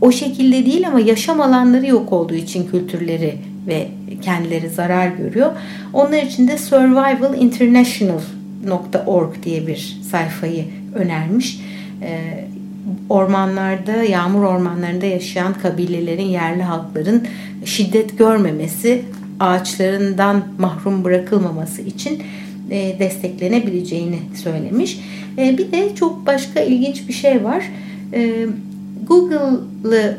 o 0.00 0.12
şekilde 0.12 0.66
değil 0.66 0.88
ama 0.88 1.00
yaşam 1.00 1.40
alanları 1.40 1.86
yok 1.86 2.12
olduğu 2.12 2.34
için 2.34 2.70
kültürleri 2.70 3.34
ve 3.66 3.88
kendileri 4.22 4.68
zarar 4.68 5.08
görüyor. 5.08 5.52
Onlar 5.92 6.22
için 6.22 6.48
de 6.48 6.58
survivalinternational.org 6.58 9.42
diye 9.42 9.66
bir 9.66 9.98
sayfayı 10.10 10.64
önermiş. 10.94 11.60
Ormanlarda, 13.08 13.92
yağmur 13.92 14.42
ormanlarında 14.42 15.06
yaşayan 15.06 15.54
kabilelerin, 15.54 16.22
yerli 16.22 16.62
halkların 16.62 17.26
şiddet 17.64 18.18
görmemesi, 18.18 19.02
ağaçlarından 19.40 20.42
mahrum 20.58 21.04
bırakılmaması 21.04 21.82
için 21.82 22.22
e, 22.70 22.98
desteklenebileceğini 22.98 24.18
söylemiş. 24.42 25.00
E, 25.38 25.58
bir 25.58 25.72
de 25.72 25.94
çok 25.94 26.26
başka 26.26 26.60
ilginç 26.60 27.08
bir 27.08 27.12
şey 27.12 27.44
var. 27.44 27.64
E, 28.12 28.46
Google'ı 29.08 30.18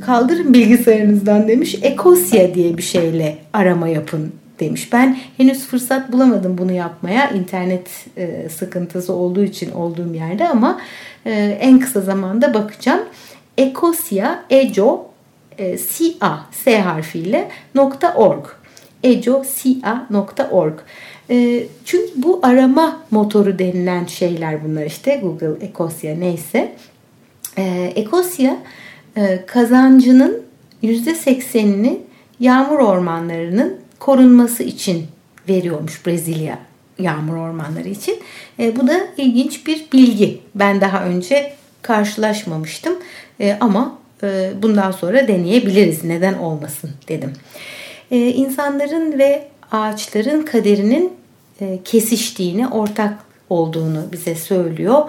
kaldırın 0.00 0.54
bilgisayarınızdan 0.54 1.48
demiş. 1.48 1.78
Ekosya 1.82 2.54
diye 2.54 2.76
bir 2.76 2.82
şeyle 2.82 3.38
arama 3.52 3.88
yapın 3.88 4.32
demiş. 4.60 4.92
Ben 4.92 5.18
henüz 5.36 5.66
fırsat 5.66 6.12
bulamadım 6.12 6.58
bunu 6.58 6.72
yapmaya. 6.72 7.30
İnternet 7.30 7.88
sıkıntısı 8.58 9.12
olduğu 9.12 9.44
için 9.44 9.70
olduğum 9.72 10.14
yerde 10.14 10.48
ama 10.48 10.80
en 11.60 11.80
kısa 11.80 12.00
zamanda 12.00 12.54
bakacağım. 12.54 13.00
Ekosya, 13.58 14.44
Eco, 14.50 15.10
CA, 15.58 16.40
S 16.52 16.80
harfiyle 16.80 17.48
.org. 18.16 18.46
ecoca.org. 19.02 20.78
E, 21.30 21.66
çünkü 21.84 22.22
bu 22.22 22.40
arama 22.42 23.02
motoru 23.10 23.58
denilen 23.58 24.06
şeyler 24.06 24.64
bunlar 24.64 24.84
işte 24.84 25.20
Google, 25.22 25.66
Ecosia 25.66 26.14
neyse. 26.14 26.72
E, 27.58 27.92
Ecosia 27.96 28.56
e, 29.16 29.46
kazancının 29.46 30.42
%80'ini 30.82 31.98
yağmur 32.40 32.78
ormanlarının 32.78 33.76
korunması 33.98 34.62
için 34.62 35.06
veriyormuş 35.48 36.06
Brezilya 36.06 36.58
yağmur 36.98 37.36
ormanları 37.36 37.88
için. 37.88 38.18
E, 38.58 38.76
bu 38.76 38.88
da 38.88 39.00
ilginç 39.16 39.66
bir 39.66 39.86
bilgi. 39.92 40.40
Ben 40.54 40.80
daha 40.80 41.04
önce 41.04 41.52
karşılaşmamıştım 41.82 42.98
e, 43.40 43.56
ama 43.60 43.98
e, 44.22 44.50
bundan 44.62 44.90
sonra 44.90 45.28
deneyebiliriz. 45.28 46.04
Neden 46.04 46.34
olmasın 46.34 46.90
dedim. 47.08 47.32
E, 48.10 48.18
insanların 48.18 49.18
ve 49.18 49.48
ağaçların 49.72 50.42
kaderinin 50.42 51.12
e, 51.60 51.78
kesiştiğini, 51.84 52.68
ortak 52.68 53.14
olduğunu 53.50 54.06
bize 54.12 54.34
söylüyor 54.34 55.02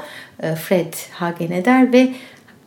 e, 0.44 0.56
Fred 0.56 0.94
Hageneder 1.12 1.94
ve 1.94 2.14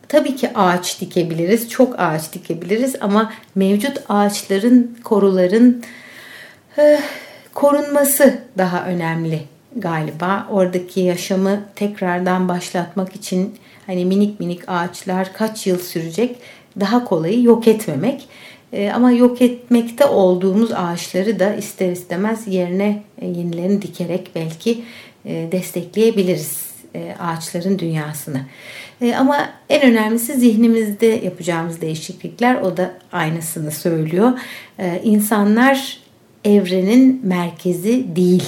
tabii 0.07 0.35
ki 0.35 0.49
ağaç 0.55 1.01
dikebiliriz, 1.01 1.69
çok 1.69 1.99
ağaç 1.99 2.33
dikebiliriz 2.33 2.95
ama 3.01 3.33
mevcut 3.55 3.97
ağaçların, 4.09 4.97
koruların 5.03 5.83
e, 6.77 6.99
korunması 7.53 8.39
daha 8.57 8.85
önemli 8.85 9.41
galiba. 9.75 10.47
Oradaki 10.51 10.99
yaşamı 10.99 11.61
tekrardan 11.75 12.47
başlatmak 12.47 13.15
için 13.15 13.55
hani 13.85 14.05
minik 14.05 14.39
minik 14.39 14.61
ağaçlar 14.67 15.33
kaç 15.33 15.67
yıl 15.67 15.79
sürecek 15.79 16.35
daha 16.79 17.05
kolayı 17.05 17.43
yok 17.43 17.67
etmemek. 17.67 18.27
E, 18.73 18.91
ama 18.91 19.11
yok 19.11 19.41
etmekte 19.41 20.05
olduğumuz 20.05 20.71
ağaçları 20.71 21.39
da 21.39 21.53
ister 21.55 21.91
istemez 21.91 22.47
yerine 22.47 23.03
e, 23.21 23.27
yenilerini 23.27 23.81
dikerek 23.81 24.31
belki 24.35 24.83
e, 25.25 25.47
destekleyebiliriz 25.51 26.73
ağaçların 27.19 27.79
dünyasını. 27.79 28.41
Ama 29.17 29.49
en 29.69 29.81
önemlisi 29.81 30.33
zihnimizde 30.33 31.05
yapacağımız 31.05 31.81
değişiklikler 31.81 32.55
o 32.55 32.77
da 32.77 32.93
aynısını 33.11 33.71
söylüyor. 33.71 34.31
İnsanlar 35.03 36.02
evrenin 36.45 37.21
merkezi 37.23 38.15
değil. 38.15 38.43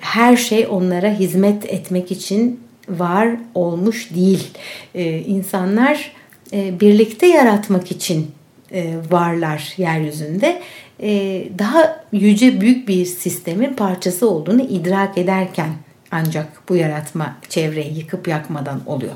Her 0.00 0.36
şey 0.36 0.66
onlara 0.70 1.18
hizmet 1.18 1.64
etmek 1.64 2.12
için 2.12 2.60
var 2.88 3.28
olmuş 3.54 4.08
değil. 4.14 4.48
İnsanlar 5.26 6.12
birlikte 6.52 7.26
yaratmak 7.26 7.90
için 7.90 8.30
e, 8.72 8.94
varlar 9.10 9.74
yeryüzünde 9.76 10.62
e, 11.02 11.42
daha 11.58 12.04
yüce 12.12 12.60
büyük 12.60 12.88
bir 12.88 13.04
sistemin 13.04 13.74
parçası 13.74 14.30
olduğunu 14.30 14.62
idrak 14.62 15.18
ederken 15.18 15.70
ancak 16.10 16.68
bu 16.68 16.76
yaratma 16.76 17.36
çevreyi 17.48 17.98
yıkıp 17.98 18.28
yakmadan 18.28 18.80
oluyor. 18.86 19.12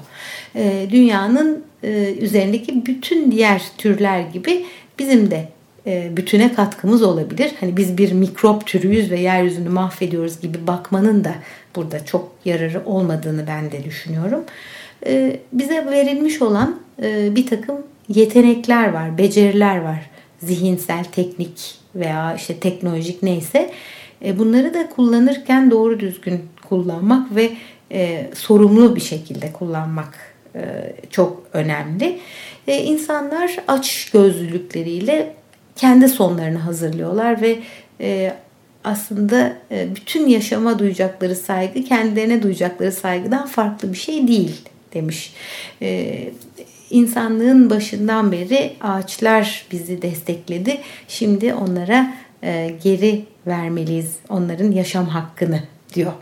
E, 0.54 0.86
dünyanın 0.90 1.64
üzerindeki 2.20 2.86
bütün 2.86 3.32
diğer 3.32 3.62
türler 3.78 4.20
gibi 4.20 4.64
bizim 4.98 5.30
de 5.30 5.48
bütüne 5.86 6.54
katkımız 6.54 7.02
olabilir. 7.02 7.52
Hani 7.60 7.76
biz 7.76 7.98
bir 7.98 8.12
mikrop 8.12 8.66
türüyüz 8.66 9.10
ve 9.10 9.20
yeryüzünü 9.20 9.68
mahvediyoruz 9.68 10.40
gibi 10.40 10.66
bakmanın 10.66 11.24
da 11.24 11.34
burada 11.76 12.04
çok 12.04 12.32
yararı 12.44 12.82
olmadığını 12.86 13.46
ben 13.46 13.72
de 13.72 13.84
düşünüyorum. 13.84 14.44
Bize 15.52 15.86
verilmiş 15.86 16.42
olan 16.42 16.80
bir 17.36 17.46
takım 17.46 17.76
yetenekler 18.08 18.92
var, 18.92 19.18
beceriler 19.18 19.80
var. 19.80 20.10
Zihinsel, 20.38 21.04
teknik 21.04 21.74
veya 21.94 22.34
işte 22.34 22.60
teknolojik 22.60 23.22
neyse. 23.22 23.70
E, 24.24 24.38
bunları 24.38 24.74
da 24.74 24.88
kullanırken 24.88 25.70
doğru 25.70 26.00
düzgün 26.00 26.40
kullanmak 26.68 27.36
ve 27.36 27.52
e, 27.92 28.30
sorumlu 28.34 28.96
bir 28.96 29.00
şekilde 29.00 29.52
kullanmak 29.52 30.34
e, 30.54 30.92
çok 31.10 31.42
önemli. 31.52 32.18
E, 32.68 32.82
insanlar 32.82 33.56
aç 33.68 34.10
gözlülükleriyle 34.10 35.34
kendi 35.76 36.08
sonlarını 36.08 36.58
hazırlıyorlar 36.58 37.42
ve 37.42 37.58
e, 38.00 38.32
aslında 38.84 39.52
e, 39.70 39.96
bütün 39.96 40.26
yaşama 40.26 40.78
duyacakları 40.78 41.36
saygı 41.36 41.84
kendilerine 41.84 42.42
duyacakları 42.42 42.92
saygıdan 42.92 43.46
farklı 43.46 43.92
bir 43.92 43.98
şey 43.98 44.28
değil 44.28 44.60
demiş. 44.94 45.34
E, 45.82 46.18
insanlığın 46.90 47.70
başından 47.70 48.32
beri 48.32 48.72
ağaçlar 48.80 49.66
bizi 49.72 50.02
destekledi. 50.02 50.80
Şimdi 51.08 51.54
onlara 51.54 52.14
e, 52.42 52.74
geri 52.82 53.24
vermeliyiz 53.46 54.16
onların 54.28 54.70
yaşam 54.72 55.06
hakkını 55.06 55.60
diyor. 55.94 56.12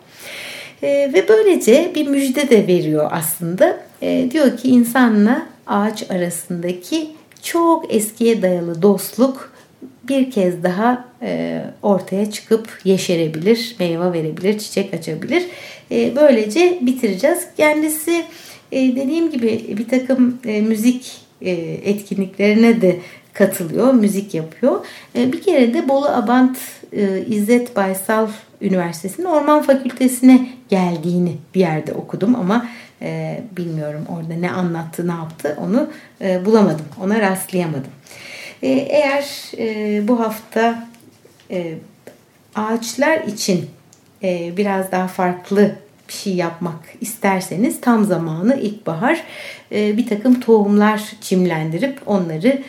E, 0.82 1.10
ve 1.14 1.28
böylece 1.28 1.92
bir 1.94 2.06
müjde 2.06 2.50
de 2.50 2.66
veriyor 2.66 3.08
aslında. 3.12 3.76
E, 4.02 4.30
diyor 4.30 4.56
ki 4.56 4.68
insanla 4.68 5.46
ağaç 5.66 6.10
arasındaki 6.10 7.10
çok 7.44 7.94
eskiye 7.94 8.42
dayalı 8.42 8.82
dostluk 8.82 9.54
bir 10.08 10.30
kez 10.30 10.62
daha 10.62 11.08
e, 11.22 11.60
ortaya 11.82 12.30
çıkıp 12.30 12.80
yeşerebilir, 12.84 13.76
meyve 13.78 14.12
verebilir, 14.12 14.58
çiçek 14.58 14.94
açabilir. 14.94 15.46
E, 15.90 16.16
böylece 16.16 16.78
bitireceğiz. 16.80 17.46
Kendisi 17.56 18.24
e, 18.72 18.96
dediğim 18.96 19.30
gibi 19.30 19.76
bir 19.78 19.88
takım 19.88 20.38
e, 20.44 20.60
müzik 20.60 21.12
e, 21.42 21.50
etkinliklerine 21.84 22.80
de 22.80 22.96
katılıyor, 23.34 23.94
müzik 23.94 24.34
yapıyor. 24.34 24.86
E, 25.16 25.32
bir 25.32 25.42
kere 25.42 25.74
de 25.74 25.88
Bolu 25.88 26.08
Abant 26.08 26.58
e, 26.92 27.24
İzzet 27.26 27.76
Baysal 27.76 28.28
Üniversitesi'nin 28.60 29.26
Orman 29.26 29.62
Fakültesine 29.62 30.48
geldiğini 30.68 31.36
bir 31.54 31.60
yerde 31.60 31.92
okudum 31.92 32.34
ama 32.34 32.68
e, 33.02 33.40
bilmiyorum 33.56 34.04
orada 34.08 34.34
ne 34.40 34.50
anlattı, 34.50 35.08
ne 35.08 35.12
yaptı 35.12 35.58
onu 35.60 35.90
bulamadım, 36.44 36.86
ona 37.02 37.20
rastlayamadım. 37.20 37.90
Eğer 38.62 39.24
bu 40.08 40.20
hafta 40.20 40.88
ağaçlar 42.54 43.20
için 43.20 43.70
biraz 44.56 44.92
daha 44.92 45.08
farklı 45.08 45.74
bir 46.08 46.12
şey 46.12 46.34
yapmak 46.34 46.80
isterseniz 47.00 47.80
tam 47.80 48.04
zamanı 48.04 48.56
ilkbahar 48.60 49.24
bir 49.70 50.08
takım 50.08 50.40
tohumlar 50.40 51.02
çimlendirip 51.20 52.00
onları 52.06 52.62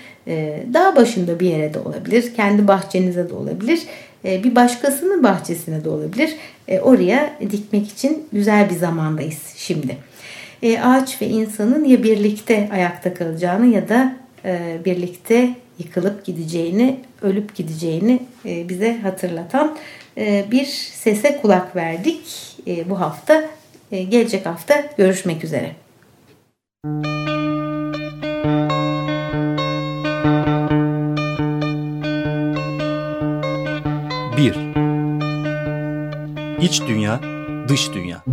dağ 0.74 0.96
başında 0.96 1.40
bir 1.40 1.50
yere 1.50 1.74
de 1.74 1.80
olabilir, 1.80 2.36
kendi 2.36 2.68
bahçenize 2.68 3.30
de 3.30 3.34
olabilir, 3.34 3.82
e, 4.26 4.44
bir 4.44 4.56
başkasının 4.56 5.24
bahçesine 5.24 5.84
de 5.84 5.90
olabilir. 5.90 6.36
Oraya 6.82 7.34
dikmek 7.52 7.88
için 7.88 8.28
güzel 8.34 8.70
bir 8.70 8.76
zamandayız 8.76 9.54
şimdi. 9.56 9.98
Ağaç 10.84 11.22
ve 11.22 11.28
insanın 11.28 11.86
ya 11.86 12.04
birlikte 12.04 12.70
ayakta 12.74 13.14
kalacağını 13.14 13.66
ya 13.66 13.90
da 13.90 14.16
birlikte 14.86 15.50
yıkılıp 15.80 16.26
gideceğini, 16.26 17.00
ölüp 17.22 17.56
gideceğini 17.56 18.20
bize 18.46 18.98
hatırlatan 18.98 19.78
bir 20.52 20.66
sese 20.94 21.38
kulak 21.42 21.76
verdik 21.76 22.56
e, 22.68 22.90
bu 22.90 23.00
hafta. 23.00 23.44
E, 23.92 24.04
gelecek 24.04 24.46
hafta 24.46 24.84
görüşmek 24.98 25.44
üzere. 25.44 25.76
İç 36.66 36.82
dünya, 36.88 37.20
dış 37.68 37.94
dünya. 37.94 38.24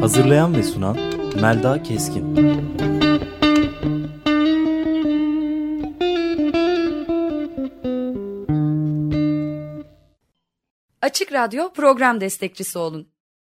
Hazırlayan 0.00 0.56
ve 0.56 0.62
sunan 0.62 0.96
Melda 1.40 1.82
Keskin. 1.82 2.36
Açık 11.02 11.32
Radyo 11.32 11.72
program 11.72 12.20
destekçisi 12.20 12.78
olun. 12.78 13.17